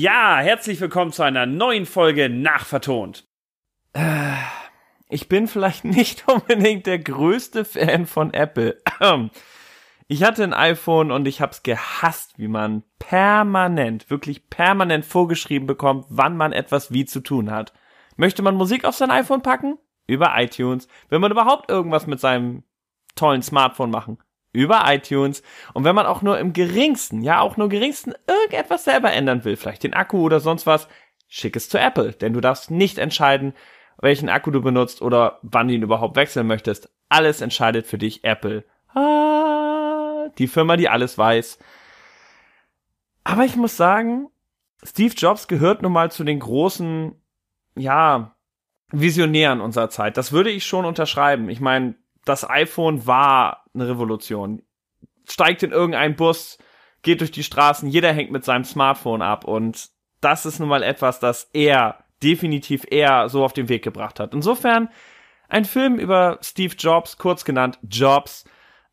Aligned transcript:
Ja, 0.00 0.38
herzlich 0.38 0.80
willkommen 0.80 1.10
zu 1.10 1.24
einer 1.24 1.44
neuen 1.44 1.84
Folge 1.84 2.28
Nachvertont. 2.28 3.26
Äh, 3.94 4.36
ich 5.08 5.28
bin 5.28 5.48
vielleicht 5.48 5.84
nicht 5.84 6.28
unbedingt 6.28 6.86
der 6.86 7.00
größte 7.00 7.64
Fan 7.64 8.06
von 8.06 8.32
Apple. 8.32 8.80
Ich 10.10 10.22
hatte 10.22 10.42
ein 10.44 10.54
iPhone 10.54 11.10
und 11.10 11.26
ich 11.26 11.42
hab's 11.42 11.64
gehasst, 11.64 12.38
wie 12.38 12.48
man 12.48 12.82
permanent, 12.98 14.08
wirklich 14.08 14.48
permanent 14.48 15.04
vorgeschrieben 15.04 15.66
bekommt, 15.66 16.06
wann 16.08 16.36
man 16.36 16.52
etwas 16.52 16.92
wie 16.92 17.04
zu 17.04 17.20
tun 17.20 17.50
hat. 17.50 17.74
Möchte 18.16 18.40
man 18.40 18.54
Musik 18.54 18.86
auf 18.86 18.94
sein 18.94 19.10
iPhone 19.10 19.42
packen? 19.42 19.78
Über 20.06 20.32
iTunes. 20.36 20.88
Will 21.10 21.18
man 21.18 21.32
überhaupt 21.32 21.70
irgendwas 21.70 22.06
mit 22.06 22.20
seinem 22.20 22.62
tollen 23.16 23.42
Smartphone 23.42 23.90
machen? 23.90 24.16
Über 24.52 24.82
iTunes. 24.86 25.42
Und 25.74 25.84
wenn 25.84 25.94
man 25.94 26.06
auch 26.06 26.22
nur 26.22 26.38
im 26.38 26.52
geringsten, 26.52 27.22
ja 27.22 27.40
auch 27.40 27.56
nur 27.56 27.68
geringsten 27.68 28.14
irgendetwas 28.26 28.84
selber 28.84 29.12
ändern 29.12 29.44
will, 29.44 29.56
vielleicht 29.56 29.82
den 29.82 29.94
Akku 29.94 30.18
oder 30.22 30.40
sonst 30.40 30.66
was, 30.66 30.88
schick 31.28 31.54
es 31.56 31.68
zu 31.68 31.78
Apple. 31.78 32.12
Denn 32.12 32.32
du 32.32 32.40
darfst 32.40 32.70
nicht 32.70 32.98
entscheiden, 32.98 33.54
welchen 34.00 34.28
Akku 34.28 34.50
du 34.50 34.60
benutzt 34.60 35.02
oder 35.02 35.38
wann 35.42 35.68
du 35.68 35.74
ihn 35.74 35.82
überhaupt 35.82 36.16
wechseln 36.16 36.46
möchtest. 36.46 36.90
Alles 37.08 37.40
entscheidet 37.40 37.86
für 37.86 37.98
dich 37.98 38.24
Apple. 38.24 38.64
Ah, 38.94 40.28
die 40.38 40.46
Firma, 40.46 40.76
die 40.76 40.88
alles 40.88 41.18
weiß. 41.18 41.58
Aber 43.24 43.44
ich 43.44 43.56
muss 43.56 43.76
sagen, 43.76 44.28
Steve 44.82 45.14
Jobs 45.14 45.48
gehört 45.48 45.82
nun 45.82 45.92
mal 45.92 46.10
zu 46.10 46.24
den 46.24 46.38
großen, 46.38 47.20
ja, 47.76 48.34
Visionären 48.90 49.60
unserer 49.60 49.90
Zeit. 49.90 50.16
Das 50.16 50.32
würde 50.32 50.50
ich 50.50 50.64
schon 50.64 50.86
unterschreiben. 50.86 51.50
Ich 51.50 51.60
meine, 51.60 51.94
das 52.24 52.48
iPhone 52.48 53.06
war 53.06 53.64
eine 53.80 53.88
Revolution. 53.88 54.62
Steigt 55.28 55.62
in 55.62 55.72
irgendeinen 55.72 56.16
Bus, 56.16 56.58
geht 57.02 57.20
durch 57.20 57.30
die 57.30 57.42
Straßen, 57.42 57.88
jeder 57.88 58.12
hängt 58.12 58.30
mit 58.30 58.44
seinem 58.44 58.64
Smartphone 58.64 59.22
ab 59.22 59.44
und 59.44 59.88
das 60.20 60.46
ist 60.46 60.58
nun 60.58 60.68
mal 60.68 60.82
etwas, 60.82 61.20
das 61.20 61.48
er 61.52 62.04
definitiv 62.22 62.84
er 62.90 63.28
so 63.28 63.44
auf 63.44 63.52
den 63.52 63.68
Weg 63.68 63.84
gebracht 63.84 64.18
hat. 64.18 64.34
Insofern 64.34 64.88
ein 65.48 65.64
Film 65.64 65.98
über 65.98 66.38
Steve 66.42 66.74
Jobs, 66.76 67.16
kurz 67.16 67.44
genannt 67.44 67.78
Jobs, 67.88 68.44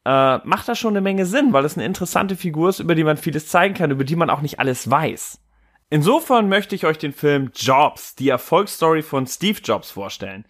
äh, 0.05 0.37
macht 0.43 0.67
da 0.67 0.75
schon 0.75 0.93
eine 0.93 1.01
Menge 1.01 1.25
Sinn, 1.25 1.51
weil 1.51 1.65
es 1.65 1.77
eine 1.77 1.85
interessante 1.85 2.35
Figur 2.35 2.69
ist, 2.69 2.79
über 2.79 2.95
die 2.95 3.03
man 3.03 3.17
vieles 3.17 3.47
zeigen 3.47 3.73
kann, 3.73 3.91
über 3.91 4.03
die 4.03 4.15
man 4.15 4.29
auch 4.29 4.41
nicht 4.41 4.59
alles 4.59 4.89
weiß. 4.89 5.41
Insofern 5.89 6.47
möchte 6.47 6.75
ich 6.75 6.85
euch 6.85 6.97
den 6.97 7.13
Film 7.13 7.51
Jobs, 7.53 8.15
die 8.15 8.29
Erfolgsstory 8.29 9.01
von 9.01 9.27
Steve 9.27 9.59
Jobs 9.63 9.91
vorstellen. 9.91 10.45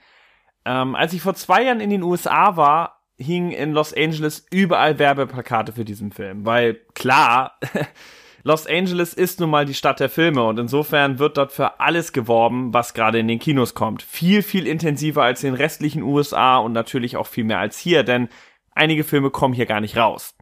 Ähm, 0.65 0.95
als 0.95 1.13
ich 1.13 1.21
vor 1.21 1.35
zwei 1.35 1.63
Jahren 1.63 1.79
in 1.79 1.89
den 1.89 2.03
USA 2.03 2.57
war, 2.57 2.94
hingen 3.17 3.52
in 3.52 3.71
Los 3.71 3.94
Angeles 3.94 4.45
überall 4.52 4.99
Werbeplakate 4.99 5.71
für 5.73 5.85
diesen 5.85 6.11
Film, 6.11 6.45
weil 6.45 6.81
klar, 6.94 7.59
Los 8.44 8.67
Angeles 8.67 9.16
ist 9.16 9.39
nun 9.39 9.49
mal 9.49 9.66
die 9.66 9.73
Stadt 9.73 9.99
der 9.99 10.09
Filme 10.09 10.44
und 10.44 10.59
insofern 10.59 11.17
wird 11.17 11.38
dort 11.38 11.52
für 11.52 11.80
alles 11.80 12.13
geworben, 12.13 12.75
was 12.75 12.94
gerade 12.94 13.17
in 13.17 13.27
den 13.27 13.39
Kinos 13.39 13.73
kommt. 13.73 14.03
Viel, 14.03 14.44
viel 14.44 14.67
intensiver 14.67 15.23
als 15.23 15.44
in 15.44 15.53
den 15.53 15.57
restlichen 15.57 16.03
USA 16.03 16.57
und 16.57 16.72
natürlich 16.72 17.17
auch 17.17 17.25
viel 17.25 17.44
mehr 17.44 17.57
als 17.57 17.80
hier, 17.80 18.03
denn 18.03 18.30
einige 18.75 19.03
Filme 19.03 19.31
kommen 19.31 19.55
hier 19.55 19.66
gar 19.66 19.81
nicht 19.81 19.97
raus. 19.97 20.35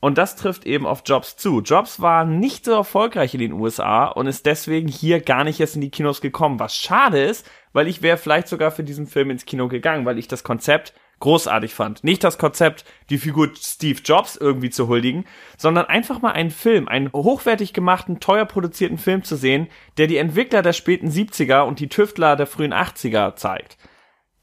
Und 0.00 0.16
das 0.16 0.34
trifft 0.34 0.64
eben 0.64 0.86
auf 0.86 1.02
Jobs 1.04 1.36
zu. 1.36 1.60
Jobs 1.60 2.00
war 2.00 2.24
nicht 2.24 2.64
so 2.64 2.72
erfolgreich 2.72 3.34
in 3.34 3.40
den 3.40 3.52
USA 3.52 4.06
und 4.06 4.26
ist 4.26 4.46
deswegen 4.46 4.88
hier 4.88 5.20
gar 5.20 5.44
nicht 5.44 5.60
erst 5.60 5.74
in 5.74 5.82
die 5.82 5.90
Kinos 5.90 6.22
gekommen, 6.22 6.58
was 6.58 6.74
schade 6.74 7.22
ist, 7.22 7.46
weil 7.74 7.86
ich 7.86 8.00
wäre 8.00 8.16
vielleicht 8.16 8.48
sogar 8.48 8.70
für 8.70 8.82
diesen 8.82 9.06
Film 9.06 9.28
ins 9.28 9.44
Kino 9.44 9.68
gegangen, 9.68 10.06
weil 10.06 10.18
ich 10.18 10.26
das 10.26 10.42
Konzept 10.42 10.94
großartig 11.20 11.74
fand. 11.74 12.02
Nicht 12.02 12.24
das 12.24 12.38
Konzept, 12.38 12.84
die 13.10 13.18
Figur 13.18 13.50
Steve 13.54 14.00
Jobs 14.04 14.36
irgendwie 14.36 14.70
zu 14.70 14.88
huldigen, 14.88 15.24
sondern 15.56 15.86
einfach 15.86 16.20
mal 16.20 16.32
einen 16.32 16.50
Film, 16.50 16.88
einen 16.88 17.12
hochwertig 17.12 17.72
gemachten, 17.72 18.20
teuer 18.20 18.46
produzierten 18.46 18.98
Film 18.98 19.22
zu 19.22 19.36
sehen, 19.36 19.68
der 19.98 20.06
die 20.06 20.16
Entwickler 20.16 20.62
der 20.62 20.72
späten 20.72 21.08
70er 21.08 21.62
und 21.62 21.78
die 21.78 21.88
Tüftler 21.88 22.36
der 22.36 22.46
frühen 22.46 22.74
80er 22.74 23.36
zeigt. 23.36 23.76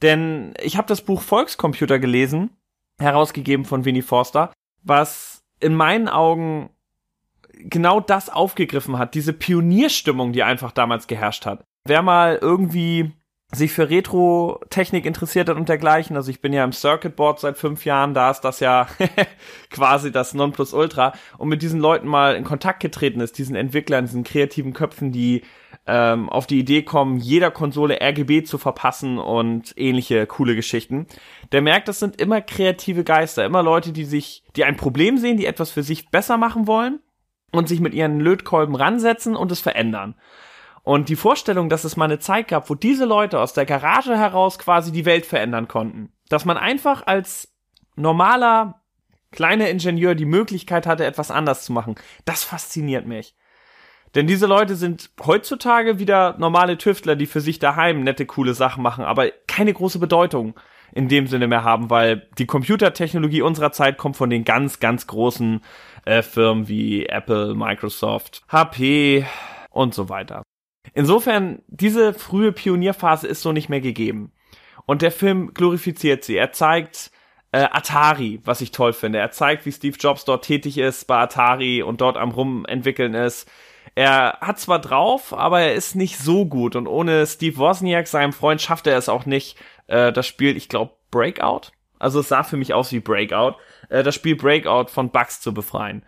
Denn 0.01 0.53
ich 0.61 0.77
habe 0.77 0.87
das 0.87 1.01
Buch 1.01 1.21
Volkscomputer 1.21 1.99
gelesen, 1.99 2.51
herausgegeben 2.99 3.65
von 3.65 3.83
Winnie 3.83 4.03
Forster, 4.03 4.53
was 4.83 5.43
in 5.59 5.75
meinen 5.75 6.07
Augen 6.07 6.69
genau 7.53 7.99
das 7.99 8.29
aufgegriffen 8.29 8.99
hat, 8.99 9.15
diese 9.15 9.33
Pionierstimmung, 9.33 10.31
die 10.31 10.43
einfach 10.43 10.71
damals 10.71 11.07
geherrscht 11.07 11.45
hat. 11.45 11.63
Wer 11.85 12.03
mal 12.03 12.37
irgendwie 12.39 13.11
sich 13.53 13.71
für 13.71 13.89
Retro-Technik 13.89 15.05
interessiert 15.05 15.47
hat 15.47 15.55
und 15.55 15.69
dergleichen. 15.69 16.17
Also 16.17 16.29
ich 16.29 16.41
bin 16.41 16.51
ja 16.51 16.65
im 16.65 16.73
Circuitboard 16.73 17.39
seit 17.39 17.57
fünf 17.57 17.85
Jahren, 17.85 18.13
da 18.13 18.29
ist 18.29 18.41
das 18.41 18.59
ja 18.59 18.87
quasi 19.69 20.11
das 20.11 20.33
Nonplusultra. 20.33 21.13
Und 21.37 21.47
mit 21.47 21.61
diesen 21.61 21.79
Leuten 21.79 22.07
mal 22.07 22.35
in 22.35 22.43
Kontakt 22.43 22.81
getreten 22.81 23.21
ist, 23.21 23.37
diesen 23.37 23.55
Entwicklern, 23.55 24.05
diesen 24.05 24.25
kreativen 24.25 24.73
Köpfen, 24.73 25.13
die 25.13 25.43
ähm, 25.85 26.29
auf 26.29 26.45
die 26.45 26.59
Idee 26.59 26.81
kommen, 26.81 27.17
jeder 27.19 27.49
Konsole 27.49 27.99
RGB 28.01 28.43
zu 28.43 28.57
verpassen 28.57 29.17
und 29.17 29.73
ähnliche 29.77 30.27
coole 30.27 30.53
Geschichten. 30.55 31.07
Der 31.53 31.61
merkt, 31.61 31.87
das 31.87 31.99
sind 31.99 32.19
immer 32.19 32.41
kreative 32.41 33.05
Geister, 33.05 33.45
immer 33.45 33.63
Leute, 33.63 33.93
die 33.93 34.03
sich, 34.03 34.43
die 34.57 34.65
ein 34.65 34.75
Problem 34.75 35.17
sehen, 35.17 35.37
die 35.37 35.45
etwas 35.45 35.71
für 35.71 35.83
sich 35.83 36.09
besser 36.09 36.35
machen 36.35 36.67
wollen 36.67 36.99
und 37.53 37.69
sich 37.69 37.79
mit 37.79 37.93
ihren 37.93 38.19
Lötkolben 38.19 38.75
ransetzen 38.75 39.37
und 39.37 39.53
es 39.53 39.61
verändern. 39.61 40.15
Und 40.87 41.09
die 41.09 41.17
Vorstellung, 41.17 41.67
dass 41.67 41.83
es 41.83 41.97
mal 41.97 42.05
eine 42.05 42.17
Zeit 42.17 42.47
gab, 42.47 42.69
wo 42.69 42.73
diese 42.73 43.03
Leute 43.03 43.41
aus 43.41 43.51
der 43.51 43.65
Garage 43.65 44.17
heraus 44.17 44.57
quasi 44.57 44.93
die 44.93 45.03
Welt 45.03 45.25
verändern 45.25 45.67
konnten. 45.67 46.13
Dass 46.29 46.45
man 46.45 46.55
einfach 46.55 47.05
als 47.05 47.53
normaler 47.97 48.81
kleiner 49.31 49.69
Ingenieur 49.69 50.15
die 50.15 50.23
Möglichkeit 50.23 50.87
hatte, 50.87 51.03
etwas 51.03 51.29
anders 51.29 51.65
zu 51.65 51.73
machen. 51.73 51.95
Das 52.23 52.45
fasziniert 52.45 53.05
mich. 53.05 53.35
Denn 54.15 54.27
diese 54.27 54.45
Leute 54.45 54.77
sind 54.77 55.09
heutzutage 55.25 55.99
wieder 55.99 56.37
normale 56.37 56.77
Tüftler, 56.77 57.17
die 57.17 57.25
für 57.25 57.41
sich 57.41 57.59
daheim 57.59 58.05
nette, 58.05 58.25
coole 58.25 58.53
Sachen 58.53 58.81
machen, 58.81 59.03
aber 59.03 59.29
keine 59.45 59.73
große 59.73 59.99
Bedeutung 59.99 60.57
in 60.93 61.09
dem 61.09 61.27
Sinne 61.27 61.49
mehr 61.49 61.65
haben, 61.65 61.89
weil 61.89 62.29
die 62.37 62.45
Computertechnologie 62.45 63.41
unserer 63.41 63.73
Zeit 63.73 63.97
kommt 63.97 64.15
von 64.15 64.29
den 64.29 64.45
ganz, 64.45 64.79
ganz 64.79 65.05
großen 65.05 65.59
äh, 66.05 66.21
Firmen 66.21 66.69
wie 66.69 67.07
Apple, 67.07 67.55
Microsoft, 67.55 68.43
HP 68.47 69.25
und 69.69 69.93
so 69.93 70.07
weiter. 70.07 70.43
Insofern, 70.97 71.61
diese 71.67 72.11
frühe 72.11 72.51
Pionierphase 72.51 73.27
ist 73.27 73.43
so 73.43 73.51
nicht 73.51 73.69
mehr 73.69 73.81
gegeben. 73.81 74.31
Und 74.87 75.03
der 75.03 75.11
Film 75.11 75.53
glorifiziert 75.53 76.23
sie. 76.23 76.37
Er 76.37 76.53
zeigt 76.53 77.11
äh, 77.51 77.67
Atari, 77.71 78.41
was 78.43 78.61
ich 78.61 78.71
toll 78.71 78.93
finde. 78.93 79.19
Er 79.19 79.29
zeigt, 79.29 79.67
wie 79.67 79.71
Steve 79.71 79.95
Jobs 79.99 80.25
dort 80.25 80.43
tätig 80.43 80.79
ist 80.79 81.05
bei 81.05 81.19
Atari 81.19 81.83
und 81.83 82.01
dort 82.01 82.17
am 82.17 82.31
Rumentwickeln 82.31 83.13
ist. 83.13 83.47
Er 83.93 84.39
hat 84.41 84.59
zwar 84.59 84.81
drauf, 84.81 85.33
aber 85.37 85.59
er 85.59 85.75
ist 85.75 85.93
nicht 85.93 86.17
so 86.17 86.47
gut. 86.47 86.75
Und 86.75 86.87
ohne 86.87 87.27
Steve 87.27 87.57
Wozniak, 87.57 88.07
seinem 88.07 88.33
Freund, 88.33 88.59
schafft 88.59 88.87
er 88.87 88.97
es 88.97 89.07
auch 89.07 89.27
nicht, 89.27 89.55
äh, 89.85 90.11
das 90.11 90.25
Spiel, 90.25 90.57
ich 90.57 90.67
glaube, 90.67 90.93
Breakout? 91.11 91.73
Also 91.99 92.21
es 92.21 92.29
sah 92.29 92.41
für 92.41 92.57
mich 92.57 92.73
aus 92.73 92.91
wie 92.91 93.01
Breakout, 93.01 93.57
äh, 93.89 94.01
das 94.01 94.15
Spiel 94.15 94.35
Breakout 94.35 94.87
von 94.89 95.11
Bugs 95.11 95.41
zu 95.41 95.53
befreien. 95.53 96.01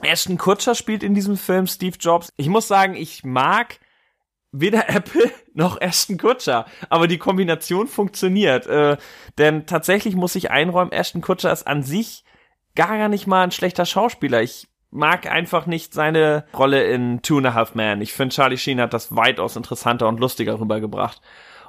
Ashton 0.00 0.36
Kutscher 0.36 0.74
spielt 0.74 1.02
in 1.02 1.14
diesem 1.14 1.38
Film 1.38 1.66
Steve 1.66 1.96
Jobs. 1.98 2.28
Ich 2.36 2.50
muss 2.50 2.68
sagen, 2.68 2.96
ich 2.96 3.24
mag 3.24 3.78
weder 4.52 4.88
Apple 4.94 5.30
noch 5.54 5.80
Ashton 5.80 6.18
Kutcher. 6.18 6.66
Aber 6.88 7.08
die 7.08 7.18
Kombination 7.18 7.86
funktioniert. 7.86 8.66
Äh, 8.66 8.96
denn 9.38 9.66
tatsächlich 9.66 10.14
muss 10.14 10.34
ich 10.34 10.50
einräumen, 10.50 10.92
Ashton 10.92 11.22
Kutcher 11.22 11.52
ist 11.52 11.66
an 11.66 11.82
sich 11.82 12.24
gar 12.74 13.08
nicht 13.08 13.26
mal 13.26 13.42
ein 13.42 13.52
schlechter 13.52 13.86
Schauspieler. 13.86 14.42
Ich 14.42 14.68
mag 14.90 15.30
einfach 15.30 15.66
nicht 15.66 15.94
seine 15.94 16.44
Rolle 16.54 16.84
in 16.84 17.22
Two 17.22 17.38
and 17.38 17.46
a 17.46 17.54
Half 17.54 17.74
Man. 17.74 18.00
Ich 18.00 18.12
finde, 18.12 18.34
Charlie 18.34 18.58
Sheen 18.58 18.80
hat 18.80 18.94
das 18.94 19.14
weitaus 19.14 19.56
interessanter 19.56 20.08
und 20.08 20.20
lustiger 20.20 20.60
rübergebracht. 20.60 21.20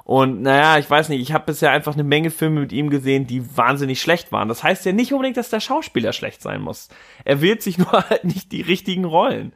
Und 0.04 0.40
naja, 0.40 0.78
ich 0.78 0.88
weiß 0.88 1.10
nicht, 1.10 1.20
ich 1.20 1.32
habe 1.34 1.44
bisher 1.44 1.70
einfach 1.70 1.92
eine 1.92 2.04
Menge 2.04 2.30
Filme 2.30 2.60
mit 2.60 2.72
ihm 2.72 2.88
gesehen, 2.88 3.26
die 3.26 3.58
wahnsinnig 3.58 4.00
schlecht 4.00 4.32
waren. 4.32 4.48
Das 4.48 4.62
heißt 4.62 4.86
ja 4.86 4.92
nicht 4.92 5.12
unbedingt, 5.12 5.36
dass 5.36 5.50
der 5.50 5.60
Schauspieler 5.60 6.14
schlecht 6.14 6.40
sein 6.40 6.62
muss. 6.62 6.88
Er 7.26 7.42
wählt 7.42 7.62
sich 7.62 7.76
nur 7.78 7.92
halt 7.92 8.24
nicht 8.24 8.52
die 8.52 8.62
richtigen 8.62 9.04
Rollen. 9.04 9.52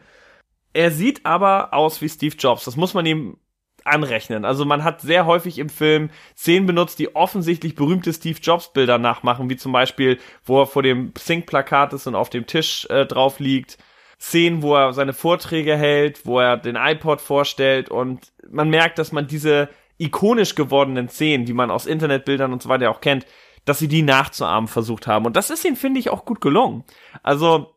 Er 0.73 0.91
sieht 0.91 1.25
aber 1.27 1.75
aus 1.75 2.01
wie 2.01 2.09
Steve 2.09 2.37
Jobs. 2.37 2.65
Das 2.65 2.77
muss 2.77 2.95
man 2.95 3.07
ihm 3.07 3.37
anrechnen. 3.85 4.45
Also 4.45 4.65
man 4.65 4.85
hat 4.85 5.01
sehr 5.01 5.27
häufig 5.27 5.59
im 5.59 5.69
Film 5.69 6.11
Szenen 6.37 6.67
benutzt, 6.67 6.99
die 6.99 7.15
offensichtlich 7.15 7.75
berühmte 7.75 8.13
Steve 8.13 8.39
Jobs 8.41 8.73
Bilder 8.73 8.99
nachmachen, 8.99 9.51
wie 9.51 9.57
zum 9.57 9.73
Beispiel, 9.73 10.19
wo 10.45 10.61
er 10.61 10.67
vor 10.67 10.83
dem 10.83 11.13
Sync-Plakat 11.19 11.93
ist 11.93 12.07
und 12.07 12.15
auf 12.15 12.31
dem 12.31 12.47
Tisch 12.47 12.87
äh, 12.91 13.07
drauf 13.07 13.41
liegt. 13.41 13.79
Szenen, 14.21 14.63
wo 14.63 14.77
er 14.77 14.93
seine 14.93 15.13
Vorträge 15.13 15.77
hält, 15.77 16.25
wo 16.27 16.39
er 16.39 16.57
den 16.57 16.77
iPod 16.77 17.21
vorstellt 17.21 17.89
und 17.89 18.33
man 18.49 18.71
merkt, 18.71 18.99
dass 18.99 19.11
man 19.11 19.27
diese 19.27 19.69
ikonisch 19.99 20.55
gewordenen 20.55 21.09
Szenen, 21.09 21.45
die 21.45 21.53
man 21.53 21.73
aus 21.73 21.87
Internetbildern 21.87 22.53
und 22.53 22.63
so 22.63 22.69
weiter 22.69 22.91
auch 22.91 23.01
kennt, 23.01 23.27
dass 23.65 23.81
sie 23.81 23.89
die 23.89 24.03
nachzuahmen 24.03 24.69
versucht 24.69 25.09
haben. 25.09 25.27
Und 25.27 25.37
das 25.37 25.51
ist 25.51 25.65
ihnen, 25.65 25.77
finde 25.77 26.01
ich, 26.01 26.11
auch 26.11 26.25
gut 26.25 26.41
gelungen. 26.41 26.85
Also, 27.23 27.75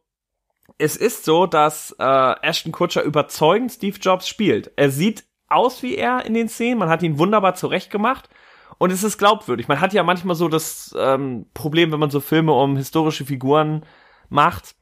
es 0.77 0.95
ist 0.95 1.25
so, 1.25 1.45
dass 1.45 1.95
äh, 1.99 2.35
Ashton 2.41 2.71
Kutcher 2.71 3.03
überzeugend 3.03 3.71
Steve 3.71 3.97
Jobs 3.99 4.27
spielt. 4.27 4.71
Er 4.75 4.89
sieht 4.89 5.23
aus 5.47 5.83
wie 5.83 5.95
er 5.95 6.25
in 6.25 6.33
den 6.33 6.49
Szenen, 6.49 6.79
man 6.79 6.89
hat 6.89 7.03
ihn 7.03 7.19
wunderbar 7.19 7.55
zurechtgemacht 7.55 8.29
und 8.77 8.91
es 8.91 9.03
ist 9.03 9.17
glaubwürdig. 9.17 9.67
Man 9.67 9.79
hat 9.79 9.93
ja 9.93 10.03
manchmal 10.03 10.35
so 10.35 10.47
das 10.47 10.93
ähm, 10.97 11.45
Problem, 11.53 11.91
wenn 11.91 11.99
man 11.99 12.09
so 12.09 12.19
Filme 12.19 12.53
um 12.53 12.77
historische 12.77 13.25
Figuren 13.25 13.85
macht, 14.29 14.75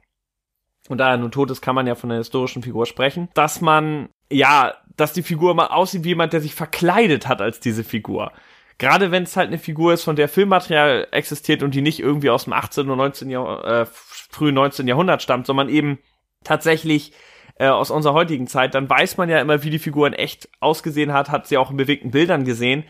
und 0.90 0.98
da 0.98 1.12
er 1.12 1.18
nun 1.18 1.32
tot 1.32 1.50
ist, 1.50 1.62
kann 1.62 1.76
man 1.76 1.88
ja 1.88 1.96
von 1.96 2.12
einer 2.12 2.20
historischen 2.20 2.62
Figur 2.62 2.86
sprechen, 2.86 3.30
dass 3.34 3.62
man, 3.62 4.10
ja, 4.30 4.74
dass 4.98 5.14
die 5.14 5.24
Figur 5.24 5.54
mal 5.54 5.68
aussieht 5.68 6.04
wie 6.04 6.10
jemand, 6.10 6.34
der 6.34 6.42
sich 6.42 6.56
verkleidet 6.56 7.28
hat 7.28 7.42
als 7.42 7.60
diese 7.60 7.84
Figur. 7.84 8.32
Gerade 8.84 9.12
wenn 9.12 9.24
es 9.24 9.38
halt 9.38 9.48
eine 9.48 9.60
Figur 9.60 9.94
ist, 9.94 10.04
von 10.04 10.18
der 10.18 10.28
Filmmaterial 10.28 11.08
existiert 11.12 11.64
und 11.64 11.74
die 11.74 11.82
nicht 11.82 12.02
irgendwie 12.02 12.30
aus 12.30 12.44
dem 12.44 12.52
18. 12.52 12.88
oder 12.88 12.98
19. 12.98 13.30
Jahr, 13.30 13.66
äh, 13.66 13.86
frühen 13.86 14.56
19. 14.56 14.90
Jahrhundert 14.90 15.22
stammt, 15.22 15.48
sondern 15.48 15.70
eben 15.70 16.00
tatsächlich 16.44 17.14
äh, 17.58 17.70
aus 17.70 17.92
unserer 17.92 18.14
heutigen 18.14 18.46
Zeit, 18.46 18.76
dann 18.76 18.90
weiß 18.90 19.16
man 19.16 19.30
ja 19.30 19.40
immer, 19.40 19.64
wie 19.64 19.70
die 19.70 19.80
Figur 19.80 20.06
in 20.06 20.12
echt 20.12 20.50
ausgesehen 20.60 21.14
hat, 21.14 21.30
hat 21.32 21.48
sie 21.48 21.56
auch 21.56 21.72
in 21.72 21.78
bewegten 21.78 22.12
Bildern 22.12 22.44
gesehen 22.44 22.84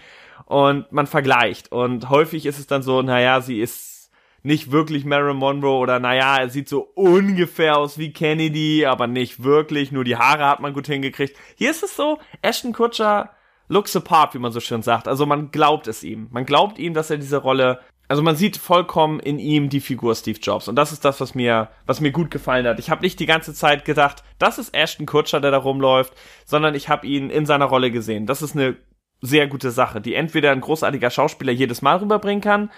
und 0.45 0.91
man 0.91 1.05
vergleicht. 1.05 1.71
Und 1.71 2.09
häufig 2.09 2.47
ist 2.47 2.57
es 2.57 2.65
dann 2.65 2.81
so, 2.81 3.03
naja, 3.03 3.41
sie 3.41 3.59
ist 3.59 4.09
nicht 4.41 4.71
wirklich 4.71 5.05
Marilyn 5.05 5.37
Monroe 5.37 5.77
oder 5.77 5.99
naja, 5.99 6.37
er 6.37 6.49
sieht 6.49 6.69
so 6.69 6.89
ungefähr 6.95 7.77
aus 7.77 7.99
wie 7.99 8.13
Kennedy, 8.13 8.87
aber 8.87 9.05
nicht 9.05 9.43
wirklich, 9.43 9.91
nur 9.91 10.05
die 10.05 10.17
Haare 10.17 10.47
hat 10.47 10.59
man 10.59 10.73
gut 10.73 10.87
hingekriegt. 10.87 11.37
Hier 11.55 11.69
ist 11.69 11.83
es 11.83 11.95
so, 11.95 12.17
Ashton 12.41 12.73
Kutcher 12.73 13.29
looks 13.67 13.95
apart, 13.95 14.33
wie 14.33 14.39
man 14.39 14.51
so 14.51 14.59
schön 14.59 14.81
sagt. 14.81 15.07
Also 15.07 15.25
man 15.25 15.51
glaubt 15.51 15.87
es 15.87 16.03
ihm. 16.03 16.27
Man 16.31 16.45
glaubt 16.45 16.79
ihm, 16.79 16.93
dass 16.93 17.09
er 17.09 17.17
diese 17.17 17.37
Rolle 17.37 17.79
also 18.09 18.21
man 18.21 18.35
sieht 18.35 18.57
vollkommen 18.57 19.19
in 19.19 19.39
ihm 19.39 19.69
die 19.69 19.79
Figur 19.79 20.13
Steve 20.13 20.39
Jobs 20.39 20.67
und 20.67 20.75
das 20.75 20.91
ist 20.91 21.05
das, 21.05 21.21
was 21.21 21.35
mir, 21.35 21.69
was 21.85 22.01
mir 22.01 22.11
gut 22.11 22.31
gefallen 22.31 22.67
hat. 22.67 22.79
Ich 22.79 22.89
habe 22.89 23.01
nicht 23.01 23.19
die 23.19 23.25
ganze 23.25 23.53
Zeit 23.53 23.85
gedacht, 23.85 24.23
das 24.39 24.57
ist 24.57 24.75
Ashton 24.75 25.05
Kutcher, 25.05 25.39
der 25.39 25.51
da 25.51 25.57
rumläuft, 25.57 26.13
sondern 26.45 26.75
ich 26.75 26.89
habe 26.89 27.07
ihn 27.07 27.29
in 27.29 27.45
seiner 27.45 27.65
Rolle 27.65 27.91
gesehen. 27.91 28.25
Das 28.25 28.41
ist 28.41 28.55
eine 28.55 28.75
sehr 29.21 29.47
gute 29.47 29.71
Sache, 29.71 30.01
die 30.01 30.15
entweder 30.15 30.51
ein 30.51 30.61
großartiger 30.61 31.09
Schauspieler 31.09 31.53
jedes 31.53 31.81
Mal 31.81 31.97
rüberbringen 31.97 32.41
kann 32.41 32.71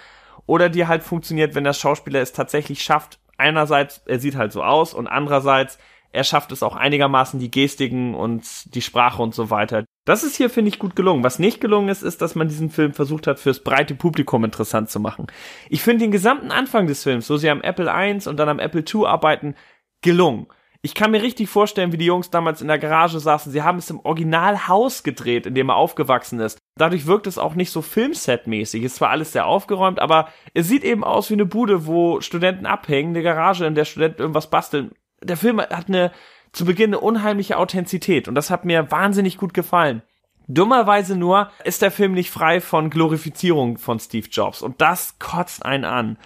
oder 0.46 0.70
die 0.70 0.86
halt 0.86 1.04
funktioniert, 1.04 1.56
wenn 1.56 1.64
der 1.64 1.74
Schauspieler 1.74 2.22
es 2.22 2.32
tatsächlich 2.32 2.84
schafft. 2.84 3.20
Einerseits, 3.38 4.04
er 4.06 4.20
sieht 4.20 4.36
halt 4.36 4.54
so 4.54 4.64
aus 4.64 4.94
und 4.94 5.08
andererseits, 5.08 5.80
er 6.12 6.24
schafft 6.24 6.52
es 6.52 6.64
auch 6.64 6.76
einigermaßen 6.76 7.40
die 7.40 7.52
Gestiken 7.52 8.14
und 8.16 8.74
die 8.74 8.82
Sprache 8.82 9.22
und 9.22 9.34
so 9.34 9.50
weiter. 9.50 9.84
Das 10.06 10.24
ist 10.24 10.36
hier, 10.36 10.52
finde 10.52 10.70
ich, 10.70 10.78
gut 10.78 10.96
gelungen. 10.96 11.24
Was 11.24 11.40
nicht 11.40 11.60
gelungen 11.60 11.90
ist, 11.90 12.04
ist, 12.04 12.22
dass 12.22 12.36
man 12.36 12.48
diesen 12.48 12.70
Film 12.70 12.94
versucht 12.94 13.26
hat, 13.26 13.40
fürs 13.40 13.60
breite 13.60 13.96
Publikum 13.96 14.44
interessant 14.44 14.92
zu 14.92 15.00
machen. 15.00 15.26
Ich 15.68 15.82
finde 15.82 16.06
den 16.06 16.12
gesamten 16.12 16.52
Anfang 16.52 16.86
des 16.86 17.02
Films, 17.02 17.26
so 17.26 17.38
sie 17.38 17.50
am 17.50 17.62
Apple 17.62 17.92
I 17.92 18.28
und 18.30 18.38
dann 18.38 18.50
am 18.50 18.60
Apple 18.60 18.84
II 18.88 19.06
arbeiten, 19.06 19.56
gelungen. 20.02 20.46
Ich 20.84 20.94
kann 20.94 21.10
mir 21.10 21.24
richtig 21.24 21.50
vorstellen, 21.50 21.92
wie 21.92 21.98
die 21.98 22.06
Jungs 22.06 22.30
damals 22.30 22.62
in 22.62 22.68
der 22.68 22.78
Garage 22.78 23.20
saßen. 23.20 23.52
Sie 23.52 23.64
haben 23.64 23.80
es 23.80 23.90
im 23.90 24.00
Originalhaus 24.00 25.02
gedreht, 25.02 25.48
in 25.48 25.56
dem 25.56 25.70
er 25.70 25.76
aufgewachsen 25.78 26.40
ist. 26.40 26.60
Dadurch 26.78 27.08
wirkt 27.08 27.26
es 27.26 27.40
auch 27.40 27.56
nicht 27.56 27.72
so 27.72 27.82
Filmset-mäßig. 27.82 28.84
Es 28.84 29.02
war 29.02 29.10
alles 29.10 29.32
sehr 29.32 29.48
aufgeräumt, 29.48 30.00
aber 30.00 30.30
es 30.54 30.68
sieht 30.68 30.84
eben 30.84 31.04
aus 31.04 31.32
wie 31.32 31.34
eine 31.34 31.48
Bude, 31.48 31.88
wo 31.88 32.22
Studenten 32.22 32.68
abhängen, 32.68 33.16
eine 33.16 33.24
Garage, 33.24 33.66
in 33.66 33.74
der 33.74 33.86
Studenten 33.86 34.22
irgendwas 34.22 34.52
basteln 34.52 34.92
der 35.26 35.38
Film 35.38 35.60
hat 35.60 35.88
eine 35.88 36.12
zu 36.56 36.66
Beginn 36.66 36.92
eine 36.92 37.00
unheimliche 37.00 37.58
Authentizität 37.58 38.28
und 38.28 38.36
das 38.36 38.50
hat 38.50 38.66
mir 38.66 38.90
wahnsinnig 38.92 39.38
gut 39.38 39.54
gefallen. 39.54 40.02
Dummerweise 40.48 41.18
nur 41.18 41.52
ist 41.64 41.82
der 41.82 41.92
Film 41.92 42.14
nicht 42.14 42.32
frei 42.32 42.62
von 42.62 42.90
Glorifizierung 42.90 43.78
von 43.78 44.00
Steve 44.00 44.28
Jobs 44.32 44.62
und 44.62 44.80
das 44.80 45.20
kotzt 45.20 45.66
einen 45.66 45.86
an. 45.86 46.18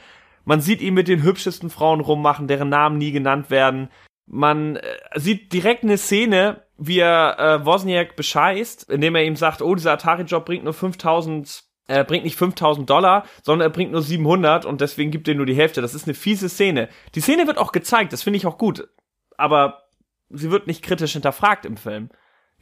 Man 0.46 0.62
sieht 0.62 0.82
ihn 0.82 0.94
mit 0.94 1.08
den 1.08 1.24
hübschesten 1.24 1.70
Frauen 1.70 2.00
rummachen, 2.00 2.48
deren 2.48 2.70
Namen 2.70 2.98
nie 2.98 3.12
genannt 3.12 3.50
werden. 3.50 3.90
Man 4.26 4.76
äh, 4.76 4.82
sieht 5.16 5.52
direkt 5.54 5.84
eine 5.84 5.98
Szene, 5.98 6.64
wie 6.78 7.00
er 7.00 7.40
äh, 7.40 7.66
Wozniak 7.66 8.16
bescheißt, 8.16 8.90
indem 8.90 9.16
er 9.16 9.24
ihm 9.24 9.36
sagt, 9.36 9.62
oh, 9.62 9.74
dieser 9.74 9.94
Atari-Job 9.94 10.46
bringt 10.46 10.64
nur 10.64 10.74
5000 10.74 11.64
er 11.88 12.04
bringt 12.04 12.24
nicht 12.24 12.36
5000 12.36 12.88
Dollar, 12.88 13.26
sondern 13.42 13.68
er 13.68 13.72
bringt 13.72 13.92
nur 13.92 14.04
700 14.04 14.64
und 14.64 14.80
deswegen 14.80 15.10
gibt 15.10 15.28
er 15.28 15.34
nur 15.34 15.48
die 15.48 15.56
Hälfte. 15.56 15.82
Das 15.82 15.96
ist 15.96 16.06
eine 16.06 16.14
fiese 16.14 16.48
Szene. 16.48 16.88
Die 17.16 17.20
Szene 17.20 17.48
wird 17.48 17.58
auch 17.58 17.72
gezeigt, 17.72 18.14
das 18.14 18.22
finde 18.22 18.38
ich 18.38 18.46
auch 18.46 18.60
gut. 18.60 18.88
Aber 19.38 19.89
sie 20.30 20.52
wird 20.52 20.68
nicht 20.68 20.84
kritisch 20.84 21.14
hinterfragt 21.14 21.66
im 21.66 21.78
Film. 21.78 22.10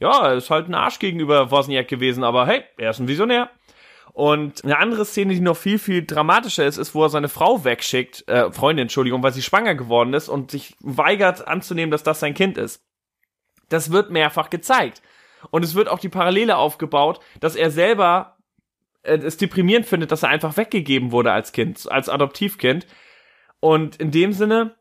Ja, 0.00 0.28
er 0.28 0.34
ist 0.34 0.50
halt 0.50 0.68
ein 0.68 0.74
Arsch 0.74 0.98
gegenüber 0.98 1.50
Wozniak 1.50 1.88
gewesen, 1.88 2.24
aber 2.24 2.46
hey, 2.46 2.62
er 2.76 2.90
ist 2.90 3.00
ein 3.00 3.08
Visionär. 3.08 3.50
Und 4.12 4.64
eine 4.64 4.78
andere 4.78 5.04
Szene, 5.04 5.34
die 5.34 5.40
noch 5.40 5.56
viel, 5.56 5.78
viel 5.78 6.04
dramatischer 6.04 6.66
ist, 6.66 6.76
ist, 6.76 6.94
wo 6.94 7.04
er 7.04 7.08
seine 7.08 7.28
Frau 7.28 7.64
wegschickt, 7.64 8.26
äh, 8.28 8.50
Freundin, 8.50 8.84
Entschuldigung, 8.84 9.22
weil 9.22 9.32
sie 9.32 9.42
schwanger 9.42 9.74
geworden 9.74 10.14
ist 10.14 10.28
und 10.28 10.50
sich 10.50 10.76
weigert 10.80 11.46
anzunehmen, 11.46 11.90
dass 11.90 12.02
das 12.02 12.20
sein 12.20 12.34
Kind 12.34 12.58
ist. 12.58 12.84
Das 13.68 13.92
wird 13.92 14.10
mehrfach 14.10 14.50
gezeigt. 14.50 15.02
Und 15.50 15.64
es 15.64 15.74
wird 15.74 15.88
auch 15.88 16.00
die 16.00 16.08
Parallele 16.08 16.56
aufgebaut, 16.56 17.20
dass 17.40 17.54
er 17.54 17.70
selber 17.70 18.38
äh, 19.02 19.18
es 19.18 19.36
deprimierend 19.36 19.86
findet, 19.86 20.10
dass 20.10 20.22
er 20.22 20.30
einfach 20.30 20.56
weggegeben 20.56 21.12
wurde 21.12 21.32
als 21.32 21.52
Kind, 21.52 21.90
als 21.90 22.08
Adoptivkind. 22.08 22.86
Und 23.60 23.96
in 23.96 24.10
dem 24.10 24.32
Sinne, 24.32 24.74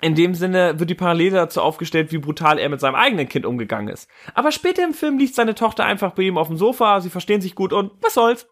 in 0.00 0.14
dem 0.14 0.34
Sinne 0.34 0.78
wird 0.78 0.90
die 0.90 0.94
Parallele 0.94 1.36
dazu 1.36 1.60
aufgestellt, 1.60 2.12
wie 2.12 2.18
brutal 2.18 2.58
er 2.58 2.68
mit 2.68 2.80
seinem 2.80 2.94
eigenen 2.94 3.28
Kind 3.28 3.44
umgegangen 3.44 3.88
ist. 3.88 4.08
Aber 4.34 4.52
später 4.52 4.84
im 4.84 4.94
Film 4.94 5.18
liegt 5.18 5.34
seine 5.34 5.54
Tochter 5.54 5.84
einfach 5.84 6.12
bei 6.12 6.22
ihm 6.22 6.38
auf 6.38 6.48
dem 6.48 6.56
Sofa, 6.56 7.00
sie 7.00 7.10
verstehen 7.10 7.40
sich 7.40 7.54
gut 7.54 7.72
und 7.72 7.92
was 8.00 8.14
soll's? 8.14 8.46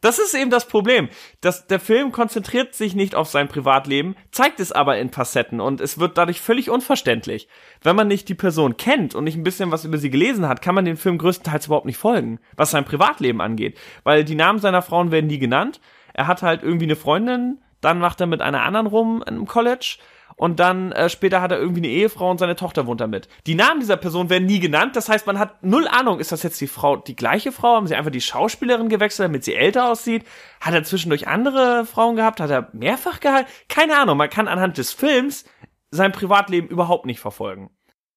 Das 0.00 0.18
ist 0.18 0.34
eben 0.34 0.50
das 0.50 0.66
Problem. 0.66 1.08
dass 1.42 1.66
der 1.66 1.78
Film 1.78 2.12
konzentriert 2.12 2.74
sich 2.74 2.94
nicht 2.94 3.14
auf 3.14 3.28
sein 3.28 3.48
Privatleben, 3.48 4.16
zeigt 4.30 4.58
es 4.58 4.72
aber 4.72 4.98
in 4.98 5.10
Facetten 5.10 5.60
und 5.60 5.80
es 5.80 5.98
wird 5.98 6.18
dadurch 6.18 6.40
völlig 6.40 6.70
unverständlich. 6.70 7.48
Wenn 7.82 7.96
man 7.96 8.08
nicht 8.08 8.28
die 8.28 8.34
Person 8.34 8.76
kennt 8.76 9.14
und 9.14 9.24
nicht 9.24 9.36
ein 9.36 9.42
bisschen 9.42 9.70
was 9.70 9.84
über 9.84 9.98
sie 9.98 10.10
gelesen 10.10 10.48
hat, 10.48 10.62
kann 10.62 10.74
man 10.74 10.84
dem 10.84 10.96
Film 10.96 11.18
größtenteils 11.18 11.66
überhaupt 11.66 11.86
nicht 11.86 11.98
folgen, 11.98 12.40
was 12.56 12.70
sein 12.70 12.84
Privatleben 12.84 13.40
angeht. 13.40 13.78
Weil 14.02 14.24
die 14.24 14.34
Namen 14.34 14.58
seiner 14.58 14.82
Frauen 14.82 15.10
werden 15.10 15.26
nie 15.26 15.38
genannt. 15.38 15.80
Er 16.14 16.26
hat 16.26 16.42
halt 16.42 16.62
irgendwie 16.62 16.86
eine 16.86 16.96
Freundin, 16.96 17.58
dann 17.80 17.98
macht 17.98 18.20
er 18.20 18.26
mit 18.26 18.40
einer 18.40 18.62
anderen 18.62 18.86
rum 18.86 19.22
im 19.26 19.46
College 19.46 19.98
und 20.36 20.60
dann 20.60 20.92
äh, 20.92 21.08
später 21.08 21.40
hat 21.40 21.52
er 21.52 21.58
irgendwie 21.58 21.80
eine 21.80 21.88
Ehefrau 21.88 22.30
und 22.30 22.38
seine 22.38 22.56
Tochter 22.56 22.86
wohnt 22.86 23.00
damit. 23.00 23.28
Die 23.46 23.54
Namen 23.54 23.80
dieser 23.80 23.96
Person 23.96 24.30
werden 24.30 24.46
nie 24.46 24.60
genannt, 24.60 24.96
das 24.96 25.08
heißt, 25.08 25.26
man 25.26 25.38
hat 25.38 25.62
null 25.62 25.88
Ahnung, 25.88 26.20
ist 26.20 26.32
das 26.32 26.42
jetzt 26.42 26.60
die 26.60 26.66
Frau, 26.66 26.96
die 26.96 27.16
gleiche 27.16 27.52
Frau, 27.52 27.76
haben 27.76 27.86
sie 27.86 27.94
einfach 27.94 28.10
die 28.10 28.20
Schauspielerin 28.20 28.88
gewechselt, 28.88 29.28
damit 29.28 29.44
sie 29.44 29.54
älter 29.54 29.90
aussieht? 29.90 30.24
Hat 30.60 30.74
er 30.74 30.84
zwischendurch 30.84 31.28
andere 31.28 31.86
Frauen 31.86 32.16
gehabt? 32.16 32.40
Hat 32.40 32.50
er 32.50 32.68
mehrfach 32.72 33.20
gehalten? 33.20 33.50
Keine 33.68 33.98
Ahnung, 33.98 34.16
man 34.16 34.30
kann 34.30 34.48
anhand 34.48 34.78
des 34.78 34.92
Films 34.92 35.44
sein 35.90 36.12
Privatleben 36.12 36.68
überhaupt 36.68 37.06
nicht 37.06 37.20
verfolgen. 37.20 37.70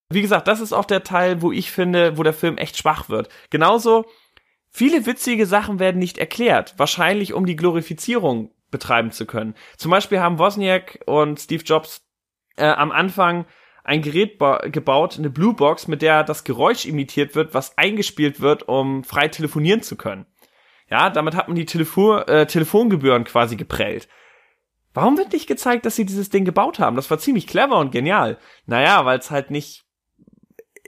Wie 0.08 0.22
gesagt, 0.22 0.46
das 0.48 0.60
ist 0.60 0.72
auch 0.72 0.84
der 0.84 1.02
Teil, 1.02 1.42
wo 1.42 1.50
ich 1.52 1.70
finde, 1.70 2.16
wo 2.16 2.22
der 2.22 2.32
Film 2.32 2.58
echt 2.58 2.76
schwach 2.76 3.08
wird. 3.08 3.28
Genauso, 3.50 4.06
viele 4.70 5.04
witzige 5.04 5.46
Sachen 5.46 5.78
werden 5.78 5.98
nicht 5.98 6.18
erklärt, 6.18 6.74
wahrscheinlich 6.76 7.32
um 7.32 7.44
die 7.44 7.56
Glorifizierung 7.56 8.52
betreiben 8.70 9.10
zu 9.10 9.26
können. 9.26 9.54
Zum 9.76 9.90
Beispiel 9.90 10.20
haben 10.20 10.38
Wozniak 10.38 11.00
und 11.06 11.40
Steve 11.40 11.62
Jobs 11.64 12.05
äh, 12.56 12.66
am 12.66 12.92
Anfang 12.92 13.46
ein 13.84 14.02
Gerät 14.02 14.38
gebaut, 14.72 15.16
eine 15.16 15.30
Blue 15.30 15.54
Box, 15.54 15.86
mit 15.86 16.02
der 16.02 16.24
das 16.24 16.42
Geräusch 16.42 16.86
imitiert 16.86 17.36
wird, 17.36 17.54
was 17.54 17.78
eingespielt 17.78 18.40
wird, 18.40 18.68
um 18.68 19.04
frei 19.04 19.28
telefonieren 19.28 19.82
zu 19.82 19.96
können. 19.96 20.26
Ja, 20.90 21.10
damit 21.10 21.34
hat 21.34 21.48
man 21.48 21.56
die 21.56 21.66
Telefon 21.66 22.22
äh, 22.22 22.46
Telefongebühren 22.46 23.24
quasi 23.24 23.56
geprellt. 23.56 24.08
Warum 24.92 25.18
wird 25.18 25.32
nicht 25.32 25.46
gezeigt, 25.46 25.84
dass 25.84 25.94
sie 25.94 26.06
dieses 26.06 26.30
Ding 26.30 26.44
gebaut 26.44 26.78
haben? 26.78 26.96
Das 26.96 27.10
war 27.10 27.18
ziemlich 27.18 27.46
clever 27.46 27.78
und 27.78 27.92
genial. 27.92 28.38
Naja, 28.66 29.04
weil 29.04 29.18
es 29.18 29.30
halt 29.30 29.50
nicht 29.50 29.85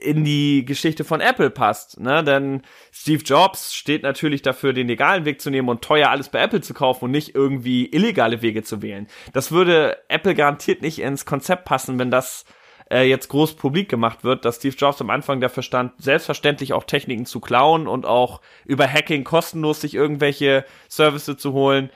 in 0.01 0.23
die 0.23 0.65
Geschichte 0.65 1.03
von 1.03 1.21
Apple 1.21 1.49
passt, 1.49 1.99
ne? 1.99 2.23
Denn 2.23 2.61
Steve 2.91 3.23
Jobs 3.23 3.73
steht 3.75 4.03
natürlich 4.03 4.41
dafür, 4.41 4.73
den 4.73 4.87
legalen 4.87 5.25
Weg 5.25 5.41
zu 5.41 5.49
nehmen 5.49 5.69
und 5.69 5.81
teuer 5.81 6.09
alles 6.09 6.29
bei 6.29 6.39
Apple 6.39 6.61
zu 6.61 6.73
kaufen 6.73 7.05
und 7.05 7.11
nicht 7.11 7.35
irgendwie 7.35 7.85
illegale 7.87 8.41
Wege 8.41 8.63
zu 8.63 8.81
wählen. 8.81 9.07
Das 9.33 9.51
würde 9.51 9.97
Apple 10.07 10.35
garantiert 10.35 10.81
nicht 10.81 10.99
ins 10.99 11.25
Konzept 11.25 11.65
passen, 11.65 11.99
wenn 11.99 12.11
das 12.11 12.45
äh, 12.89 13.03
jetzt 13.03 13.27
groß 13.29 13.55
publik 13.55 13.89
gemacht 13.89 14.23
wird, 14.23 14.45
dass 14.45 14.57
Steve 14.57 14.75
Jobs 14.75 15.01
am 15.01 15.09
Anfang 15.09 15.41
dafür 15.41 15.63
stand, 15.63 15.93
selbstverständlich 16.01 16.73
auch 16.73 16.83
Techniken 16.83 17.25
zu 17.25 17.39
klauen 17.39 17.87
und 17.87 18.05
auch 18.05 18.41
über 18.65 18.87
Hacking 18.87 19.23
kostenlos 19.23 19.81
sich 19.81 19.93
irgendwelche 19.93 20.65
Services 20.87 21.37
zu 21.37 21.53
holen. 21.53 21.89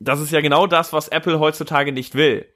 Das 0.00 0.20
ist 0.20 0.32
ja 0.32 0.40
genau 0.40 0.66
das, 0.66 0.92
was 0.92 1.08
Apple 1.08 1.40
heutzutage 1.40 1.92
nicht 1.92 2.14
will. 2.14 2.46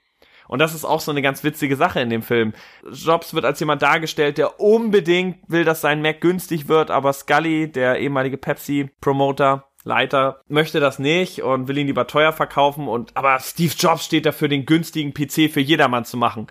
Und 0.49 0.59
das 0.59 0.75
ist 0.75 0.85
auch 0.85 1.01
so 1.01 1.11
eine 1.11 1.23
ganz 1.23 1.45
witzige 1.45 1.77
Sache 1.77 2.01
in 2.01 2.11
dem 2.11 2.23
Film. 2.23 2.53
Jobs 2.91 3.35
wird 3.35 3.45
als 3.45 3.61
jemand 3.61 3.83
dargestellt, 3.83 4.39
der 4.39 4.61
unbedingt 4.61 5.39
will, 5.49 5.65
dass 5.65 5.81
sein 5.81 6.03
Mac 6.03 6.21
günstig 6.21 6.69
wird, 6.69 6.91
aber 6.91 7.13
Scully, 7.13 7.71
der 7.71 7.99
ehemalige 7.99 8.37
Pepsi-Promoter, 8.37 9.65
Leiter 9.85 10.43
möchte 10.49 10.81
das 10.81 10.99
nicht 10.99 11.43
und 11.43 11.69
will 11.69 11.79
ihn 11.79 11.87
lieber 11.87 12.07
teuer 12.07 12.33
verkaufen 12.33 12.87
und 12.87 13.17
aber 13.17 13.39
Steve 13.41 13.75
Jobs 13.77 14.05
steht 14.05 14.27
dafür, 14.27 14.49
den 14.49 14.67
günstigen 14.67 15.13
PC 15.13 15.51
für 15.53 15.61
jedermann 15.61 16.05
zu 16.05 16.17
machen. 16.17 16.47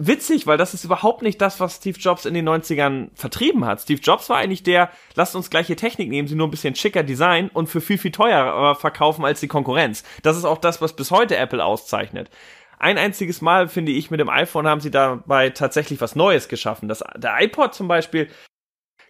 Witzig, 0.00 0.46
weil 0.46 0.56
das 0.56 0.74
ist 0.74 0.84
überhaupt 0.84 1.22
nicht 1.22 1.40
das, 1.40 1.58
was 1.58 1.76
Steve 1.76 1.98
Jobs 1.98 2.24
in 2.24 2.32
den 2.32 2.48
90ern 2.48 3.08
vertrieben 3.14 3.64
hat. 3.64 3.80
Steve 3.80 4.00
Jobs 4.00 4.28
war 4.30 4.36
eigentlich 4.36 4.62
der, 4.62 4.90
lasst 5.16 5.34
uns 5.34 5.50
gleiche 5.50 5.74
Technik 5.74 6.08
nehmen, 6.08 6.28
sie 6.28 6.36
nur 6.36 6.46
ein 6.46 6.52
bisschen 6.52 6.76
schicker 6.76 7.02
designen 7.02 7.50
und 7.50 7.66
für 7.66 7.80
viel, 7.80 7.98
viel 7.98 8.12
teurer 8.12 8.76
verkaufen 8.76 9.24
als 9.24 9.40
die 9.40 9.48
Konkurrenz. 9.48 10.04
Das 10.22 10.36
ist 10.36 10.44
auch 10.44 10.58
das, 10.58 10.80
was 10.80 10.94
bis 10.94 11.10
heute 11.10 11.36
Apple 11.36 11.64
auszeichnet 11.64 12.30
ein 12.78 12.98
einziges 12.98 13.40
Mal, 13.40 13.68
finde 13.68 13.92
ich, 13.92 14.10
mit 14.10 14.20
dem 14.20 14.28
iPhone 14.28 14.66
haben 14.66 14.80
sie 14.80 14.90
dabei 14.90 15.50
tatsächlich 15.50 16.00
was 16.00 16.16
Neues 16.16 16.48
geschaffen. 16.48 16.88
Das, 16.88 17.02
der 17.16 17.40
iPod 17.40 17.74
zum 17.74 17.88
Beispiel 17.88 18.28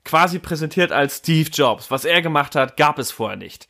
quasi 0.05 0.39
präsentiert 0.39 0.91
als 0.91 1.19
Steve 1.19 1.51
Jobs. 1.53 1.91
Was 1.91 2.05
er 2.05 2.23
gemacht 2.23 2.55
hat, 2.55 2.77
gab 2.77 2.99
es 2.99 3.11
vorher 3.11 3.37
nicht. 3.37 3.69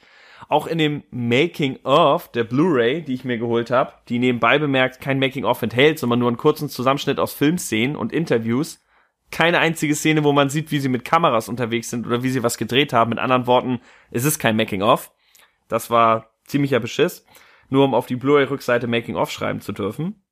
Auch 0.49 0.67
in 0.67 0.79
dem 0.79 1.03
Making 1.11 1.81
of 1.85 2.31
der 2.31 2.45
Blu-ray, 2.45 3.03
die 3.03 3.15
ich 3.15 3.25
mir 3.25 3.39
geholt 3.39 3.71
habe, 3.71 3.93
die 4.09 4.19
nebenbei 4.19 4.59
bemerkt 4.59 5.01
kein 5.01 5.19
Making 5.19 5.45
of 5.45 5.61
enthält, 5.63 5.99
sondern 5.99 6.21
nur 6.21 6.29
einen 6.29 6.37
kurzen 6.37 6.69
Zusammenschnitt 6.69 7.19
aus 7.19 7.35
Filmszenen 7.35 7.97
und 7.97 8.13
Interviews. 8.13 8.81
Keine 9.31 9.59
einzige 9.59 9.95
Szene, 9.95 10.25
wo 10.25 10.33
man 10.33 10.49
sieht, 10.49 10.71
wie 10.71 10.79
sie 10.79 10.89
mit 10.89 11.05
Kameras 11.05 11.49
unterwegs 11.49 11.91
sind 11.91 12.07
oder 12.07 12.23
wie 12.23 12.31
sie 12.31 12.43
was 12.43 12.57
gedreht 12.57 12.93
haben. 12.93 13.11
Mit 13.11 13.19
anderen 13.19 13.47
Worten, 13.47 13.81
es 14.11 14.25
ist 14.25 14.39
kein 14.39 14.57
Making 14.57 14.83
of. 14.83 15.13
Das 15.67 15.91
war 15.91 16.31
ziemlicher 16.45 16.81
Beschiss. 16.81 17.27
Nur 17.69 17.85
um 17.85 17.95
auf 17.95 18.07
die 18.07 18.17
Blu-ray-Rückseite 18.17 18.87
Making 18.87 19.17
of 19.17 19.31
schreiben 19.31 19.61
zu 19.61 19.73
dürfen. 19.73 20.23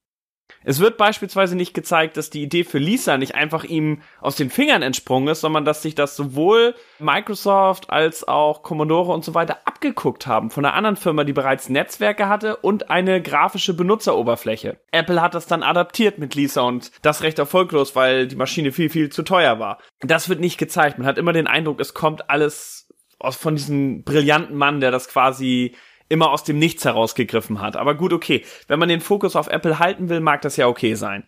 Es 0.64 0.80
wird 0.80 0.96
beispielsweise 0.96 1.56
nicht 1.56 1.74
gezeigt, 1.74 2.16
dass 2.16 2.30
die 2.30 2.42
Idee 2.42 2.64
für 2.64 2.78
Lisa 2.78 3.18
nicht 3.18 3.34
einfach 3.34 3.64
ihm 3.64 4.02
aus 4.20 4.36
den 4.36 4.50
Fingern 4.50 4.82
entsprungen 4.82 5.28
ist, 5.28 5.40
sondern 5.40 5.64
dass 5.64 5.82
sich 5.82 5.94
das 5.94 6.16
sowohl 6.16 6.74
Microsoft 6.98 7.90
als 7.90 8.26
auch 8.26 8.62
Commodore 8.62 9.12
und 9.12 9.24
so 9.24 9.34
weiter 9.34 9.58
abgeguckt 9.64 10.26
haben 10.26 10.50
von 10.50 10.64
einer 10.64 10.74
anderen 10.74 10.96
Firma, 10.96 11.24
die 11.24 11.32
bereits 11.32 11.68
Netzwerke 11.68 12.28
hatte 12.28 12.56
und 12.56 12.90
eine 12.90 13.20
grafische 13.20 13.74
Benutzeroberfläche. 13.74 14.80
Apple 14.92 15.20
hat 15.20 15.34
das 15.34 15.46
dann 15.46 15.62
adaptiert 15.62 16.18
mit 16.18 16.34
Lisa 16.34 16.62
und 16.62 16.90
das 17.02 17.22
recht 17.22 17.38
erfolglos, 17.38 17.94
weil 17.94 18.26
die 18.26 18.36
Maschine 18.36 18.72
viel, 18.72 18.90
viel 18.90 19.10
zu 19.10 19.22
teuer 19.22 19.58
war. 19.58 19.78
Das 20.00 20.28
wird 20.28 20.40
nicht 20.40 20.58
gezeigt. 20.58 20.98
Man 20.98 21.06
hat 21.06 21.18
immer 21.18 21.32
den 21.32 21.46
Eindruck, 21.46 21.80
es 21.80 21.94
kommt 21.94 22.30
alles 22.30 22.88
aus 23.18 23.36
von 23.36 23.56
diesem 23.56 24.04
brillanten 24.04 24.56
Mann, 24.56 24.80
der 24.80 24.90
das 24.90 25.08
quasi 25.08 25.74
immer 26.08 26.30
aus 26.30 26.44
dem 26.44 26.58
Nichts 26.58 26.84
herausgegriffen 26.84 27.60
hat. 27.60 27.76
Aber 27.76 27.94
gut, 27.94 28.12
okay. 28.12 28.44
Wenn 28.68 28.78
man 28.78 28.88
den 28.88 29.00
Fokus 29.00 29.36
auf 29.36 29.48
Apple 29.48 29.78
halten 29.78 30.08
will, 30.08 30.20
mag 30.20 30.42
das 30.42 30.56
ja 30.56 30.68
okay 30.68 30.94
sein. 30.94 31.24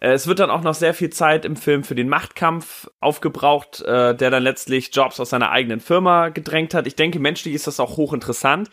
Äh, 0.00 0.12
es 0.12 0.26
wird 0.26 0.38
dann 0.38 0.50
auch 0.50 0.62
noch 0.62 0.74
sehr 0.74 0.94
viel 0.94 1.10
Zeit 1.10 1.44
im 1.44 1.56
Film 1.56 1.84
für 1.84 1.94
den 1.94 2.08
Machtkampf 2.08 2.90
aufgebraucht, 3.00 3.82
äh, 3.82 4.14
der 4.14 4.30
dann 4.30 4.42
letztlich 4.42 4.90
Jobs 4.92 5.20
aus 5.20 5.30
seiner 5.30 5.50
eigenen 5.50 5.80
Firma 5.80 6.28
gedrängt 6.28 6.74
hat. 6.74 6.86
Ich 6.86 6.96
denke, 6.96 7.18
menschlich 7.18 7.54
ist 7.54 7.66
das 7.66 7.80
auch 7.80 7.96
hochinteressant. 7.96 8.70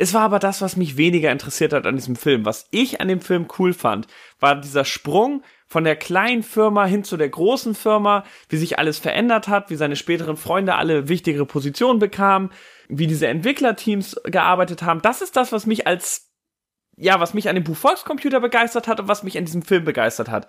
Es 0.00 0.14
war 0.14 0.22
aber 0.22 0.38
das, 0.38 0.62
was 0.62 0.76
mich 0.76 0.96
weniger 0.96 1.32
interessiert 1.32 1.72
hat 1.72 1.84
an 1.84 1.96
diesem 1.96 2.14
Film. 2.14 2.44
Was 2.44 2.68
ich 2.70 3.00
an 3.00 3.08
dem 3.08 3.20
Film 3.20 3.48
cool 3.58 3.72
fand, 3.72 4.06
war 4.38 4.54
dieser 4.54 4.84
Sprung 4.84 5.42
von 5.66 5.82
der 5.82 5.96
kleinen 5.96 6.44
Firma 6.44 6.86
hin 6.86 7.02
zu 7.02 7.16
der 7.16 7.28
großen 7.28 7.74
Firma, 7.74 8.24
wie 8.48 8.56
sich 8.56 8.78
alles 8.78 8.98
verändert 8.98 9.48
hat, 9.48 9.70
wie 9.70 9.76
seine 9.76 9.96
späteren 9.96 10.36
Freunde 10.36 10.76
alle 10.76 11.08
wichtigere 11.08 11.46
Positionen 11.46 11.98
bekamen, 11.98 12.50
wie 12.88 13.06
diese 13.06 13.28
Entwicklerteams 13.28 14.16
gearbeitet 14.24 14.82
haben. 14.82 15.02
Das 15.02 15.22
ist 15.22 15.36
das, 15.36 15.52
was 15.52 15.66
mich 15.66 15.86
als, 15.86 16.30
ja, 16.96 17.20
was 17.20 17.34
mich 17.34 17.48
an 17.48 17.54
dem 17.54 17.64
Buch 17.64 17.76
Volkscomputer 17.76 18.40
begeistert 18.40 18.88
hat 18.88 19.00
und 19.00 19.08
was 19.08 19.22
mich 19.22 19.36
an 19.38 19.44
diesem 19.44 19.62
Film 19.62 19.84
begeistert 19.84 20.28
hat. 20.30 20.48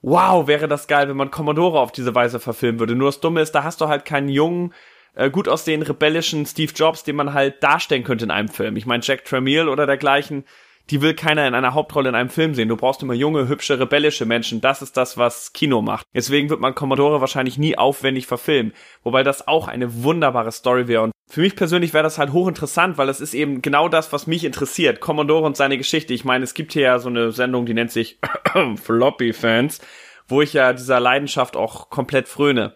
Wow, 0.00 0.46
wäre 0.46 0.68
das 0.68 0.88
geil, 0.88 1.08
wenn 1.08 1.16
man 1.16 1.30
Commodore 1.30 1.80
auf 1.80 1.92
diese 1.92 2.14
Weise 2.14 2.40
verfilmen 2.40 2.80
würde. 2.80 2.94
Nur 2.94 3.08
das 3.08 3.20
Dumme 3.20 3.40
ist, 3.40 3.52
da 3.52 3.64
hast 3.64 3.80
du 3.80 3.88
halt 3.88 4.04
keinen 4.04 4.28
jungen, 4.28 4.74
äh, 5.14 5.30
gut 5.30 5.48
aussehenden, 5.48 5.86
rebellischen 5.86 6.46
Steve 6.46 6.72
Jobs, 6.74 7.02
den 7.04 7.16
man 7.16 7.34
halt 7.34 7.62
darstellen 7.62 8.04
könnte 8.04 8.24
in 8.24 8.30
einem 8.30 8.48
Film. 8.48 8.76
Ich 8.76 8.86
meine, 8.86 9.02
Jack 9.02 9.24
Tramiel 9.24 9.68
oder 9.68 9.86
dergleichen, 9.86 10.44
die 10.90 11.02
will 11.02 11.14
keiner 11.14 11.46
in 11.46 11.54
einer 11.54 11.74
Hauptrolle 11.74 12.08
in 12.08 12.14
einem 12.14 12.30
Film 12.30 12.54
sehen. 12.54 12.68
Du 12.68 12.76
brauchst 12.76 13.02
immer 13.02 13.14
junge, 13.14 13.48
hübsche, 13.48 13.78
rebellische 13.78 14.24
Menschen. 14.24 14.60
Das 14.60 14.82
ist 14.82 14.96
das, 14.96 15.16
was 15.16 15.52
Kino 15.52 15.82
macht. 15.82 16.06
Deswegen 16.14 16.48
wird 16.48 16.60
man 16.60 16.74
Commodore 16.74 17.20
wahrscheinlich 17.20 17.58
nie 17.58 17.76
aufwendig 17.76 18.26
verfilmen. 18.26 18.72
Wobei 19.02 19.22
das 19.22 19.48
auch 19.48 19.68
eine 19.68 20.02
wunderbare 20.02 20.52
Story 20.52 20.86
wäre. 20.86 21.02
Und 21.02 21.12
für 21.28 21.40
mich 21.40 21.56
persönlich 21.56 21.92
wäre 21.92 22.04
das 22.04 22.18
halt 22.18 22.32
hochinteressant, 22.32 22.98
weil 22.98 23.08
es 23.08 23.20
ist 23.20 23.34
eben 23.34 23.62
genau 23.62 23.88
das, 23.88 24.12
was 24.12 24.28
mich 24.28 24.44
interessiert. 24.44 25.00
Commodore 25.00 25.46
und 25.46 25.56
seine 25.56 25.76
Geschichte. 25.76 26.14
Ich 26.14 26.24
meine, 26.24 26.44
es 26.44 26.54
gibt 26.54 26.72
hier 26.72 26.82
ja 26.82 26.98
so 27.00 27.08
eine 27.08 27.32
Sendung, 27.32 27.66
die 27.66 27.74
nennt 27.74 27.90
sich 27.90 28.20
Floppy 28.82 29.32
Fans, 29.32 29.80
wo 30.28 30.40
ich 30.40 30.52
ja 30.52 30.72
dieser 30.72 31.00
Leidenschaft 31.00 31.56
auch 31.56 31.90
komplett 31.90 32.28
fröne. 32.28 32.74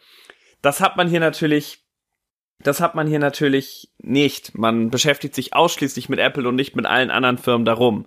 Das 0.62 0.80
hat 0.80 0.96
man 0.96 1.08
hier 1.08 1.20
natürlich 1.20 1.79
das 2.62 2.80
hat 2.80 2.94
man 2.94 3.06
hier 3.06 3.18
natürlich 3.18 3.90
nicht. 3.98 4.56
Man 4.56 4.90
beschäftigt 4.90 5.34
sich 5.34 5.54
ausschließlich 5.54 6.08
mit 6.08 6.18
Apple 6.18 6.48
und 6.48 6.56
nicht 6.56 6.76
mit 6.76 6.86
allen 6.86 7.10
anderen 7.10 7.38
Firmen 7.38 7.64
darum. 7.64 8.06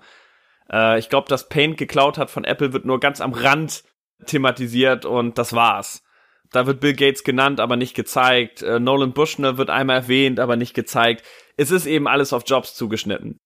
Äh, 0.71 0.99
ich 0.99 1.09
glaube, 1.09 1.27
dass 1.29 1.49
Paint 1.49 1.77
geklaut 1.77 2.17
hat 2.17 2.29
von 2.29 2.43
Apple 2.43 2.73
wird 2.73 2.85
nur 2.85 2.99
ganz 2.99 3.21
am 3.21 3.33
Rand 3.33 3.83
thematisiert 4.25 5.05
und 5.05 5.37
das 5.37 5.53
war's. 5.53 6.03
Da 6.51 6.67
wird 6.67 6.81
Bill 6.81 6.93
Gates 6.93 7.23
genannt, 7.23 7.59
aber 7.59 7.75
nicht 7.75 7.95
gezeigt. 7.95 8.61
Äh, 8.61 8.79
Nolan 8.79 9.13
Bushnell 9.13 9.57
wird 9.57 9.71
einmal 9.71 9.97
erwähnt, 9.97 10.39
aber 10.39 10.55
nicht 10.55 10.75
gezeigt. 10.75 11.25
Es 11.57 11.71
ist 11.71 11.87
eben 11.87 12.07
alles 12.07 12.31
auf 12.31 12.43
Jobs 12.45 12.75
zugeschnitten. 12.75 13.39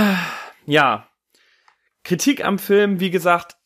ja. 0.66 1.08
Kritik 2.04 2.44
am 2.44 2.58
Film, 2.58 3.00
wie 3.00 3.10
gesagt, 3.10 3.56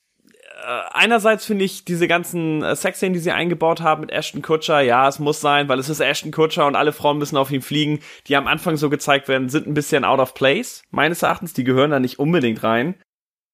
einerseits 0.66 1.46
finde 1.46 1.64
ich 1.64 1.84
diese 1.84 2.08
ganzen 2.08 2.62
äh, 2.62 2.74
Sexszenen, 2.74 3.12
die 3.12 3.20
sie 3.20 3.30
eingebaut 3.30 3.80
haben 3.80 4.00
mit 4.00 4.10
Ashton 4.10 4.42
Kutcher, 4.42 4.80
ja, 4.80 5.06
es 5.06 5.18
muss 5.18 5.40
sein, 5.40 5.68
weil 5.68 5.78
es 5.78 5.88
ist 5.88 6.00
Ashton 6.00 6.32
Kutcher 6.32 6.66
und 6.66 6.74
alle 6.74 6.92
Frauen 6.92 7.18
müssen 7.18 7.36
auf 7.36 7.52
ihn 7.52 7.62
fliegen, 7.62 8.00
die 8.26 8.36
am 8.36 8.46
Anfang 8.46 8.76
so 8.76 8.90
gezeigt 8.90 9.28
werden, 9.28 9.48
sind 9.48 9.66
ein 9.66 9.74
bisschen 9.74 10.04
out 10.04 10.18
of 10.18 10.34
place, 10.34 10.82
meines 10.90 11.22
Erachtens, 11.22 11.52
die 11.52 11.64
gehören 11.64 11.92
da 11.92 12.00
nicht 12.00 12.18
unbedingt 12.18 12.64
rein. 12.64 12.96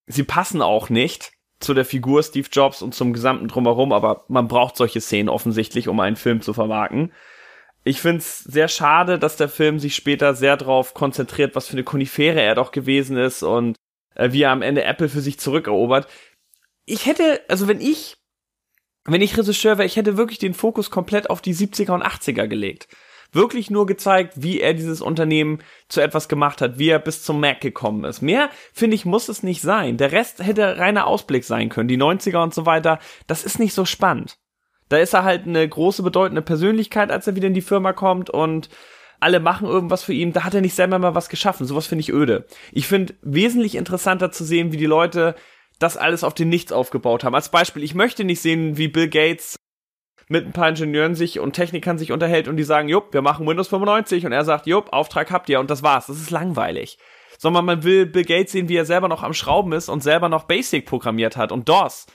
Sie 0.06 0.22
passen 0.22 0.62
auch 0.62 0.88
nicht 0.88 1.32
zu 1.60 1.74
der 1.74 1.84
Figur 1.84 2.22
Steve 2.22 2.48
Jobs 2.50 2.82
und 2.82 2.94
zum 2.94 3.12
gesamten 3.12 3.48
drumherum, 3.48 3.92
aber 3.92 4.24
man 4.28 4.48
braucht 4.48 4.76
solche 4.76 5.00
Szenen 5.00 5.28
offensichtlich, 5.28 5.88
um 5.88 6.00
einen 6.00 6.16
Film 6.16 6.40
zu 6.40 6.54
vermarkten. 6.54 7.12
Ich 7.84 8.00
find's 8.00 8.40
sehr 8.40 8.68
schade, 8.68 9.18
dass 9.18 9.36
der 9.36 9.48
Film 9.48 9.78
sich 9.78 9.94
später 9.94 10.34
sehr 10.34 10.56
darauf 10.56 10.94
konzentriert, 10.94 11.54
was 11.54 11.66
für 11.66 11.74
eine 11.74 11.84
Konifere 11.84 12.40
er 12.40 12.54
doch 12.54 12.72
gewesen 12.72 13.16
ist 13.16 13.42
und 13.42 13.76
äh, 14.14 14.32
wie 14.32 14.42
er 14.42 14.50
am 14.50 14.62
Ende 14.62 14.84
Apple 14.84 15.08
für 15.08 15.20
sich 15.20 15.38
zurückerobert 15.38 16.06
ich 16.84 17.06
hätte, 17.06 17.40
also 17.48 17.68
wenn 17.68 17.80
ich, 17.80 18.16
wenn 19.04 19.20
ich 19.20 19.36
Regisseur 19.36 19.78
wäre, 19.78 19.86
ich 19.86 19.96
hätte 19.96 20.16
wirklich 20.16 20.38
den 20.38 20.54
Fokus 20.54 20.90
komplett 20.90 21.30
auf 21.30 21.40
die 21.40 21.54
70er 21.54 21.92
und 21.92 22.04
80er 22.04 22.46
gelegt. 22.46 22.88
Wirklich 23.34 23.70
nur 23.70 23.86
gezeigt, 23.86 24.34
wie 24.36 24.60
er 24.60 24.74
dieses 24.74 25.00
Unternehmen 25.00 25.62
zu 25.88 26.02
etwas 26.02 26.28
gemacht 26.28 26.60
hat, 26.60 26.78
wie 26.78 26.90
er 26.90 26.98
bis 26.98 27.22
zum 27.22 27.40
Mac 27.40 27.62
gekommen 27.62 28.04
ist. 28.04 28.20
Mehr, 28.20 28.50
finde 28.74 28.94
ich, 28.94 29.06
muss 29.06 29.30
es 29.30 29.42
nicht 29.42 29.62
sein. 29.62 29.96
Der 29.96 30.12
Rest 30.12 30.44
hätte 30.44 30.76
reiner 30.76 31.06
Ausblick 31.06 31.44
sein 31.44 31.70
können. 31.70 31.88
Die 31.88 31.96
90er 31.96 32.42
und 32.42 32.52
so 32.52 32.66
weiter, 32.66 32.98
das 33.26 33.42
ist 33.42 33.58
nicht 33.58 33.72
so 33.72 33.86
spannend. 33.86 34.38
Da 34.90 34.98
ist 34.98 35.14
er 35.14 35.24
halt 35.24 35.46
eine 35.46 35.66
große, 35.66 36.02
bedeutende 36.02 36.42
Persönlichkeit, 36.42 37.10
als 37.10 37.26
er 37.26 37.34
wieder 37.34 37.46
in 37.46 37.54
die 37.54 37.62
Firma 37.62 37.94
kommt 37.94 38.28
und 38.28 38.68
alle 39.18 39.40
machen 39.40 39.66
irgendwas 39.66 40.02
für 40.02 40.12
ihn. 40.12 40.34
Da 40.34 40.44
hat 40.44 40.52
er 40.52 40.60
nicht 40.60 40.74
selber 40.74 40.98
mal 40.98 41.14
was 41.14 41.30
geschaffen. 41.30 41.66
Sowas 41.66 41.86
finde 41.86 42.00
ich 42.00 42.12
öde. 42.12 42.44
Ich 42.72 42.86
finde 42.86 43.14
wesentlich 43.22 43.76
interessanter 43.76 44.30
zu 44.32 44.44
sehen, 44.44 44.72
wie 44.72 44.76
die 44.76 44.84
Leute 44.84 45.34
das 45.82 45.96
alles 45.96 46.24
auf 46.24 46.34
den 46.34 46.48
Nichts 46.48 46.72
aufgebaut 46.72 47.24
haben. 47.24 47.34
Als 47.34 47.50
Beispiel, 47.50 47.82
ich 47.82 47.94
möchte 47.94 48.24
nicht 48.24 48.40
sehen, 48.40 48.76
wie 48.76 48.88
Bill 48.88 49.08
Gates 49.08 49.56
mit 50.28 50.46
ein 50.46 50.52
paar 50.52 50.68
Ingenieuren 50.68 51.14
sich 51.14 51.40
und 51.40 51.52
Technikern 51.52 51.98
sich 51.98 52.12
unterhält 52.12 52.48
und 52.48 52.56
die 52.56 52.64
sagen, 52.64 52.88
jupp, 52.88 53.12
wir 53.12 53.22
machen 53.22 53.46
Windows 53.46 53.68
95 53.68 54.24
und 54.24 54.32
er 54.32 54.44
sagt, 54.44 54.66
jupp, 54.66 54.92
Auftrag 54.92 55.30
habt 55.30 55.48
ihr 55.48 55.60
und 55.60 55.70
das 55.70 55.82
war's. 55.82 56.06
Das 56.06 56.16
ist 56.16 56.30
langweilig. 56.30 56.98
Sondern 57.38 57.64
man 57.64 57.82
will 57.82 58.06
Bill 58.06 58.24
Gates 58.24 58.52
sehen, 58.52 58.68
wie 58.68 58.76
er 58.76 58.84
selber 58.84 59.08
noch 59.08 59.22
am 59.22 59.34
Schrauben 59.34 59.72
ist 59.72 59.88
und 59.88 60.02
selber 60.02 60.28
noch 60.28 60.44
Basic 60.44 60.86
programmiert 60.86 61.36
hat 61.36 61.52
und 61.52 61.68
DOS. 61.68 62.06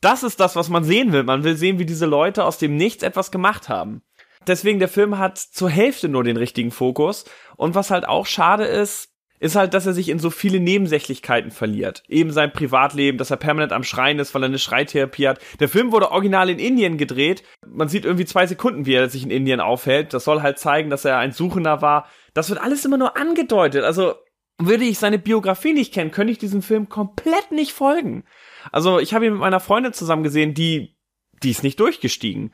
Das 0.00 0.22
ist 0.22 0.38
das, 0.38 0.54
was 0.54 0.68
man 0.68 0.84
sehen 0.84 1.12
will. 1.12 1.24
Man 1.24 1.42
will 1.42 1.56
sehen, 1.56 1.78
wie 1.78 1.86
diese 1.86 2.06
Leute 2.06 2.44
aus 2.44 2.58
dem 2.58 2.76
Nichts 2.76 3.02
etwas 3.02 3.32
gemacht 3.32 3.68
haben. 3.68 4.02
Deswegen 4.46 4.78
der 4.78 4.88
Film 4.88 5.18
hat 5.18 5.38
zur 5.38 5.68
Hälfte 5.68 6.08
nur 6.08 6.22
den 6.22 6.36
richtigen 6.36 6.70
Fokus 6.70 7.24
und 7.56 7.74
was 7.74 7.90
halt 7.90 8.06
auch 8.06 8.24
schade 8.24 8.64
ist, 8.64 9.10
ist 9.40 9.56
halt, 9.56 9.74
dass 9.74 9.86
er 9.86 9.92
sich 9.92 10.08
in 10.08 10.18
so 10.18 10.30
viele 10.30 10.60
Nebensächlichkeiten 10.60 11.50
verliert. 11.50 12.02
Eben 12.08 12.32
sein 12.32 12.52
Privatleben, 12.52 13.18
dass 13.18 13.30
er 13.30 13.36
permanent 13.36 13.72
am 13.72 13.84
Schreien 13.84 14.18
ist, 14.18 14.34
weil 14.34 14.42
er 14.42 14.48
eine 14.48 14.58
Schreitherapie 14.58 15.28
hat. 15.28 15.40
Der 15.60 15.68
Film 15.68 15.92
wurde 15.92 16.10
original 16.10 16.50
in 16.50 16.58
Indien 16.58 16.98
gedreht. 16.98 17.42
Man 17.66 17.88
sieht 17.88 18.04
irgendwie 18.04 18.24
zwei 18.24 18.46
Sekunden, 18.46 18.86
wie 18.86 18.94
er 18.94 19.08
sich 19.08 19.22
in 19.22 19.30
Indien 19.30 19.60
aufhält. 19.60 20.14
Das 20.14 20.24
soll 20.24 20.42
halt 20.42 20.58
zeigen, 20.58 20.90
dass 20.90 21.04
er 21.04 21.18
ein 21.18 21.32
Suchender 21.32 21.82
war. 21.82 22.08
Das 22.34 22.50
wird 22.50 22.60
alles 22.60 22.84
immer 22.84 22.98
nur 22.98 23.16
angedeutet. 23.16 23.84
Also 23.84 24.14
würde 24.60 24.84
ich 24.84 24.98
seine 24.98 25.18
Biografie 25.18 25.72
nicht 25.72 25.94
kennen, 25.94 26.10
könnte 26.10 26.32
ich 26.32 26.38
diesem 26.38 26.62
Film 26.62 26.88
komplett 26.88 27.52
nicht 27.52 27.72
folgen. 27.72 28.24
Also 28.72 28.98
ich 28.98 29.14
habe 29.14 29.26
ihn 29.26 29.32
mit 29.32 29.40
meiner 29.40 29.60
Freundin 29.60 29.92
zusammen 29.92 30.24
gesehen, 30.24 30.54
die 30.54 30.96
die 31.42 31.50
ist 31.50 31.62
nicht 31.62 31.78
durchgestiegen 31.78 32.52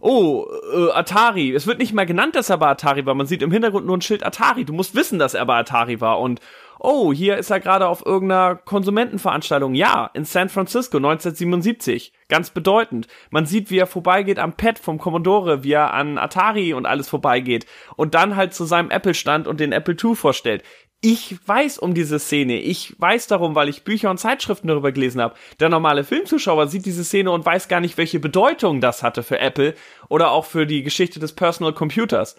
oh, 0.00 0.46
äh, 0.72 0.90
Atari. 0.92 1.52
Es 1.52 1.66
wird 1.66 1.78
nicht 1.78 1.92
mal 1.92 2.06
genannt, 2.06 2.34
dass 2.34 2.50
er 2.50 2.58
bei 2.58 2.68
Atari 2.68 3.06
war. 3.06 3.14
Man 3.14 3.26
sieht 3.26 3.42
im 3.42 3.52
Hintergrund 3.52 3.86
nur 3.86 3.96
ein 3.96 4.02
Schild 4.02 4.24
Atari. 4.24 4.64
Du 4.64 4.72
musst 4.72 4.94
wissen, 4.94 5.18
dass 5.18 5.34
er 5.34 5.46
bei 5.46 5.58
Atari 5.58 6.00
war. 6.00 6.20
Und 6.20 6.40
oh, 6.78 7.12
hier 7.12 7.36
ist 7.38 7.50
er 7.50 7.60
gerade 7.60 7.88
auf 7.88 8.04
irgendeiner 8.04 8.56
Konsumentenveranstaltung. 8.56 9.74
Ja, 9.74 10.10
in 10.14 10.24
San 10.24 10.48
Francisco 10.48 10.98
1977. 10.98 12.12
Ganz 12.28 12.50
bedeutend. 12.50 13.06
Man 13.30 13.46
sieht, 13.46 13.70
wie 13.70 13.78
er 13.78 13.86
vorbeigeht 13.86 14.38
am 14.38 14.54
Pad 14.54 14.78
vom 14.78 14.98
Commodore, 14.98 15.64
wie 15.64 15.72
er 15.72 15.94
an 15.94 16.18
Atari 16.18 16.74
und 16.74 16.86
alles 16.86 17.08
vorbeigeht. 17.08 17.66
Und 17.96 18.14
dann 18.14 18.36
halt 18.36 18.54
zu 18.54 18.64
seinem 18.64 18.90
Apple-Stand 18.90 19.46
und 19.46 19.60
den 19.60 19.72
Apple 19.72 19.96
II 20.02 20.14
vorstellt 20.14 20.62
ich 21.02 21.36
weiß 21.46 21.78
um 21.78 21.94
diese 21.94 22.18
Szene. 22.18 22.58
Ich 22.60 22.94
weiß 22.98 23.26
darum, 23.26 23.54
weil 23.54 23.68
ich 23.68 23.84
Bücher 23.84 24.10
und 24.10 24.18
Zeitschriften 24.18 24.68
darüber 24.68 24.92
gelesen 24.92 25.20
habe. 25.20 25.34
Der 25.60 25.68
normale 25.68 26.04
Filmzuschauer 26.04 26.66
sieht 26.68 26.86
diese 26.86 27.04
Szene 27.04 27.30
und 27.30 27.44
weiß 27.46 27.68
gar 27.68 27.80
nicht, 27.80 27.98
welche 27.98 28.18
Bedeutung 28.18 28.80
das 28.80 29.02
hatte 29.02 29.22
für 29.22 29.38
Apple 29.38 29.74
oder 30.08 30.30
auch 30.30 30.46
für 30.46 30.66
die 30.66 30.82
Geschichte 30.82 31.20
des 31.20 31.34
Personal 31.34 31.74
Computers. 31.74 32.36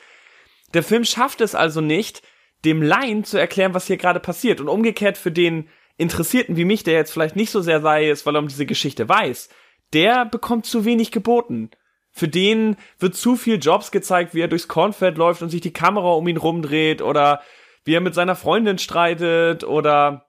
Der 0.74 0.84
Film 0.84 1.06
schafft 1.06 1.40
es 1.42 1.56
also 1.56 1.82
nicht, 1.82 2.24
dem 2.66 2.82
Laien 2.82 3.24
zu 3.24 3.38
erklären, 3.38 3.74
was 3.74 3.88
hier 3.88 3.98
gerade 3.98 4.20
passiert. 4.20 4.60
Und 4.60 4.68
umgekehrt 4.68 5.18
für 5.18 5.32
den 5.32 5.70
Interessierten 5.98 6.58
wie 6.58 6.66
mich, 6.66 6.84
der 6.84 6.96
jetzt 6.96 7.12
vielleicht 7.12 7.36
nicht 7.36 7.52
so 7.52 7.62
sehr 7.62 7.82
sei 7.82 8.10
ist, 8.10 8.26
weil 8.26 8.36
er 8.36 8.40
um 8.40 8.48
diese 8.48 8.66
Geschichte 8.66 9.08
weiß, 9.08 9.50
der 9.94 10.26
bekommt 10.26 10.66
zu 10.66 10.84
wenig 10.84 11.12
geboten. 11.12 11.70
für 12.18 12.28
den 12.28 12.78
wird 12.98 13.16
zu 13.16 13.36
viel 13.36 13.60
Jobs 13.60 13.92
gezeigt, 13.92 14.34
wie 14.34 14.42
er 14.42 14.48
durchs 14.48 14.68
Kornfeld 14.68 15.20
läuft 15.20 15.44
und 15.44 15.50
sich 15.50 15.62
die 15.62 15.72
Kamera 15.72 16.14
um 16.14 16.28
ihn 16.28 16.38
rumdreht 16.38 17.04
oder 17.04 17.42
wie 17.88 17.96
er 17.96 18.01
mit 18.01 18.13
seiner 18.13 18.36
Freundin 18.36 18.77
streitet 18.77 19.63
oder 19.63 20.27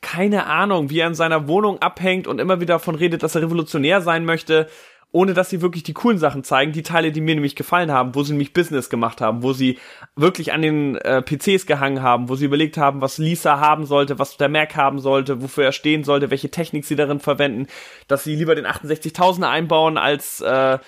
keine 0.00 0.46
Ahnung, 0.46 0.90
wie 0.90 0.98
er 0.98 1.06
in 1.06 1.14
seiner 1.14 1.48
Wohnung 1.48 1.80
abhängt 1.80 2.26
und 2.26 2.40
immer 2.40 2.60
wieder 2.60 2.74
davon 2.74 2.96
redet, 2.96 3.22
dass 3.22 3.34
er 3.34 3.42
revolutionär 3.42 4.00
sein 4.00 4.24
möchte 4.24 4.68
ohne 5.12 5.34
dass 5.34 5.50
sie 5.50 5.60
wirklich 5.60 5.82
die 5.82 5.92
coolen 5.92 6.18
Sachen 6.18 6.42
zeigen, 6.42 6.72
die 6.72 6.82
Teile, 6.82 7.12
die 7.12 7.20
mir 7.20 7.34
nämlich 7.34 7.54
gefallen 7.54 7.92
haben, 7.92 8.14
wo 8.14 8.22
sie 8.22 8.32
nämlich 8.32 8.54
Business 8.54 8.88
gemacht 8.88 9.20
haben, 9.20 9.42
wo 9.42 9.52
sie 9.52 9.78
wirklich 10.16 10.52
an 10.52 10.62
den 10.62 10.96
äh, 10.96 11.22
PCs 11.22 11.66
gehangen 11.66 12.02
haben, 12.02 12.30
wo 12.30 12.34
sie 12.34 12.46
überlegt 12.46 12.78
haben, 12.78 13.02
was 13.02 13.18
Lisa 13.18 13.60
haben 13.60 13.84
sollte, 13.84 14.18
was 14.18 14.38
der 14.38 14.48
Mac 14.48 14.74
haben 14.74 14.98
sollte, 14.98 15.42
wofür 15.42 15.64
er 15.64 15.72
stehen 15.72 16.02
sollte, 16.02 16.30
welche 16.30 16.50
Technik 16.50 16.86
sie 16.86 16.96
darin 16.96 17.20
verwenden, 17.20 17.66
dass 18.08 18.24
sie 18.24 18.34
lieber 18.34 18.54
den 18.54 18.66
68000er 18.66 19.48
einbauen 19.48 19.98
als 19.98 20.40
äh, 20.40 20.78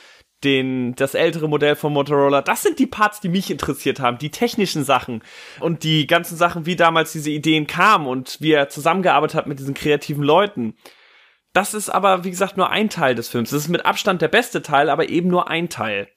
den, 0.44 0.94
das 0.94 1.14
ältere 1.14 1.48
Modell 1.48 1.76
von 1.76 1.92
Motorola. 1.92 2.42
Das 2.42 2.62
sind 2.62 2.78
die 2.78 2.86
Parts, 2.86 3.20
die 3.20 3.28
mich 3.28 3.50
interessiert 3.50 4.00
haben, 4.00 4.18
die 4.18 4.30
technischen 4.30 4.84
Sachen 4.84 5.22
und 5.60 5.82
die 5.82 6.06
ganzen 6.06 6.36
Sachen, 6.36 6.66
wie 6.66 6.76
damals 6.76 7.12
diese 7.12 7.30
Ideen 7.30 7.66
kamen 7.66 8.06
und 8.06 8.38
wie 8.40 8.52
er 8.52 8.68
zusammengearbeitet 8.68 9.36
hat 9.36 9.46
mit 9.46 9.58
diesen 9.58 9.74
kreativen 9.74 10.22
Leuten. 10.22 10.74
Das 11.52 11.72
ist 11.72 11.88
aber, 11.88 12.24
wie 12.24 12.30
gesagt, 12.30 12.56
nur 12.56 12.70
ein 12.70 12.90
Teil 12.90 13.14
des 13.14 13.28
Films. 13.28 13.50
Das 13.50 13.62
ist 13.62 13.68
mit 13.68 13.86
Abstand 13.86 14.20
der 14.20 14.28
beste 14.28 14.60
Teil, 14.60 14.90
aber 14.90 15.08
eben 15.08 15.28
nur 15.28 15.48
ein 15.48 15.68
Teil. 15.68 16.08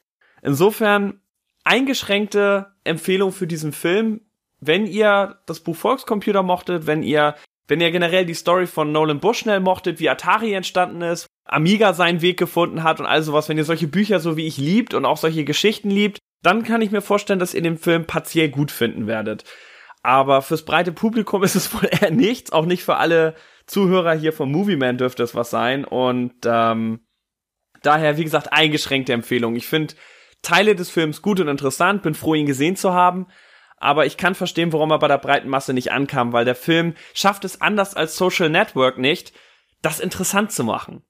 Insofern 0.42 1.22
eingeschränkte 1.64 2.74
Empfehlung 2.84 3.32
für 3.32 3.48
diesen 3.48 3.72
Film. 3.72 4.22
Wenn 4.60 4.88
ihr 4.88 5.40
das 5.46 5.60
Buch 5.60 5.76
Volkscomputer 5.76 6.42
mochtet, 6.42 6.88
wenn 6.88 7.04
ihr, 7.04 7.36
wenn 7.68 7.82
ihr 7.82 7.92
generell 7.92 8.26
die 8.26 8.34
Story 8.34 8.66
von 8.66 8.92
Nolan 8.92 9.20
Bushnell 9.20 9.60
mochtet, 9.60 10.00
wie 10.00 10.10
Atari 10.10 10.54
entstanden 10.54 11.02
ist, 11.04 11.28
Amiga 11.48 11.94
seinen 11.94 12.22
Weg 12.22 12.38
gefunden 12.38 12.84
hat 12.84 13.00
und 13.00 13.06
all 13.06 13.24
sowas, 13.24 13.48
wenn 13.50 13.58
ihr 13.58 13.64
solche 13.64 13.88
Bücher 13.88 14.20
so 14.20 14.38
wie 14.38 14.48
ich 14.48 14.58
liebt 14.58 14.94
und 14.94 15.06
auch 15.06 15.18
solche 15.18 15.46
Geschichten 15.46 15.90
liebt, 15.90 16.20
dann 16.44 16.64
kann 16.64 16.82
ich 16.82 16.92
mir 16.92 17.02
vorstellen, 17.02 17.40
dass 17.40 17.54
ihr 17.54 17.62
den 17.62 17.78
Film 17.78 18.06
partiell 18.06 18.50
gut 18.50 18.72
finden 18.72 19.08
werdet. 19.08 19.44
Aber 20.04 20.42
fürs 20.42 20.66
breite 20.66 20.92
Publikum 20.92 21.44
ist 21.44 21.56
es 21.56 21.74
wohl 21.74 21.90
eher 21.90 22.12
nichts, 22.12 22.52
auch 22.52 22.66
nicht 22.66 22.84
für 22.84 22.98
alle 22.98 23.36
Zuhörer 23.66 24.14
hier 24.14 24.34
vom 24.34 24.52
Movie 24.52 24.78
Man 24.78 24.98
dürfte 24.98 25.24
es 25.24 25.36
was 25.36 25.50
sein. 25.50 25.84
Und 25.86 26.34
ähm, 26.46 27.02
daher, 27.82 28.18
wie 28.18 28.24
gesagt, 28.24 28.54
eingeschränkte 28.54 29.14
Empfehlung. 29.14 29.56
Ich 29.56 29.68
finde 29.68 29.96
Teile 30.42 30.76
des 30.76 30.90
Films 30.90 31.22
gut 31.22 31.40
und 31.40 31.48
interessant, 31.48 32.04
bin 32.04 32.14
froh, 32.14 32.36
ihn 32.36 32.46
gesehen 32.46 32.76
zu 32.76 32.94
haben. 32.94 33.28
Aber 33.78 34.06
ich 34.06 34.18
kann 34.18 34.36
verstehen, 34.36 34.74
warum 34.74 34.92
er 34.92 35.00
bei 35.00 35.08
der 35.08 35.18
breiten 35.18 35.50
Masse 35.50 35.74
nicht 35.74 35.92
ankam, 35.92 36.34
weil 36.34 36.46
der 36.46 36.56
Film 36.56 36.96
schafft 37.14 37.46
es 37.46 37.62
anders 37.62 37.94
als 37.94 38.18
Social 38.18 38.50
Network 38.50 38.98
nicht, 38.98 39.34
das 39.82 40.00
interessant 40.00 40.52
zu 40.52 40.64
machen. 40.64 41.04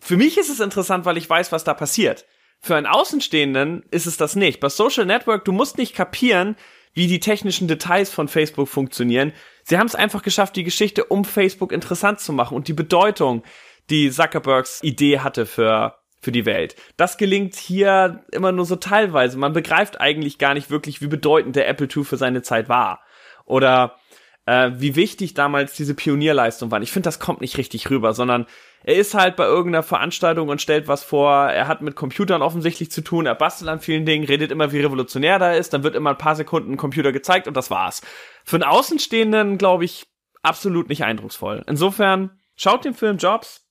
Für 0.00 0.16
mich 0.16 0.38
ist 0.38 0.50
es 0.50 0.60
interessant, 0.60 1.04
weil 1.04 1.16
ich 1.16 1.28
weiß, 1.28 1.52
was 1.52 1.64
da 1.64 1.74
passiert. 1.74 2.26
Für 2.60 2.76
einen 2.76 2.86
Außenstehenden 2.86 3.84
ist 3.90 4.06
es 4.06 4.16
das 4.16 4.36
nicht. 4.36 4.60
Bei 4.60 4.68
Social 4.68 5.06
Network, 5.06 5.44
du 5.44 5.52
musst 5.52 5.78
nicht 5.78 5.94
kapieren, 5.94 6.56
wie 6.92 7.06
die 7.06 7.20
technischen 7.20 7.68
Details 7.68 8.10
von 8.10 8.28
Facebook 8.28 8.68
funktionieren. 8.68 9.32
Sie 9.62 9.78
haben 9.78 9.86
es 9.86 9.94
einfach 9.94 10.22
geschafft, 10.22 10.56
die 10.56 10.64
Geschichte 10.64 11.04
um 11.04 11.24
Facebook 11.24 11.72
interessant 11.72 12.20
zu 12.20 12.32
machen 12.32 12.56
und 12.56 12.68
die 12.68 12.72
Bedeutung, 12.72 13.44
die 13.88 14.10
Zuckerbergs 14.10 14.82
Idee 14.82 15.20
hatte 15.20 15.46
für 15.46 16.00
für 16.22 16.32
die 16.32 16.44
Welt. 16.44 16.76
Das 16.98 17.16
gelingt 17.16 17.54
hier 17.56 18.24
immer 18.30 18.52
nur 18.52 18.66
so 18.66 18.76
teilweise. 18.76 19.38
Man 19.38 19.54
begreift 19.54 20.00
eigentlich 20.00 20.36
gar 20.36 20.52
nicht 20.52 20.70
wirklich, 20.70 21.00
wie 21.00 21.06
bedeutend 21.06 21.56
der 21.56 21.66
Apple 21.66 21.88
II 21.94 22.04
für 22.04 22.18
seine 22.18 22.42
Zeit 22.42 22.68
war. 22.68 23.00
Oder 23.46 23.96
äh, 24.44 24.70
wie 24.74 24.96
wichtig 24.96 25.32
damals 25.34 25.74
diese 25.74 25.94
Pionierleistung 25.94 26.70
war. 26.70 26.82
Ich 26.82 26.92
finde, 26.92 27.06
das 27.06 27.20
kommt 27.20 27.40
nicht 27.40 27.56
richtig 27.56 27.88
rüber, 27.88 28.12
sondern 28.12 28.46
er 28.82 28.96
ist 28.96 29.14
halt 29.14 29.36
bei 29.36 29.44
irgendeiner 29.44 29.82
Veranstaltung 29.82 30.48
und 30.48 30.60
stellt 30.60 30.88
was 30.88 31.04
vor, 31.04 31.32
er 31.46 31.68
hat 31.68 31.82
mit 31.82 31.96
Computern 31.96 32.42
offensichtlich 32.42 32.90
zu 32.90 33.02
tun, 33.02 33.26
er 33.26 33.34
bastelt 33.34 33.68
an 33.68 33.80
vielen 33.80 34.06
Dingen, 34.06 34.24
redet 34.24 34.50
immer, 34.50 34.72
wie 34.72 34.80
revolutionär 34.80 35.38
da 35.38 35.52
ist, 35.52 35.72
dann 35.72 35.82
wird 35.82 35.94
immer 35.94 36.10
ein 36.10 36.18
paar 36.18 36.36
Sekunden 36.36 36.72
ein 36.72 36.76
Computer 36.76 37.12
gezeigt 37.12 37.46
und 37.46 37.56
das 37.56 37.70
war's. 37.70 38.02
Für 38.44 38.56
einen 38.56 38.64
Außenstehenden, 38.64 39.58
glaube 39.58 39.84
ich, 39.84 40.06
absolut 40.42 40.88
nicht 40.88 41.04
eindrucksvoll. 41.04 41.62
Insofern, 41.66 42.38
schaut 42.56 42.84
den 42.84 42.94
Film 42.94 43.18
Jobs, 43.18 43.66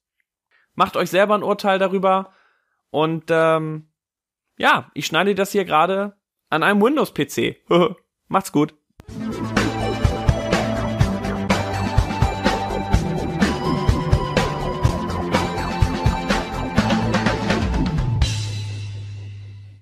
macht 0.76 0.96
euch 0.96 1.10
selber 1.10 1.36
ein 1.36 1.44
Urteil 1.44 1.80
darüber 1.80 2.34
und 2.92 3.26
ähm, 3.30 3.90
ja, 4.58 4.92
ich 4.94 5.06
schneide 5.06 5.34
das 5.36 5.52
hier 5.52 5.66
gerade 5.66 6.18
an 6.50 6.64
einem 6.64 6.82
Windows-PC. 6.82 7.58
Macht's 8.28 8.52
gut. 8.52 8.76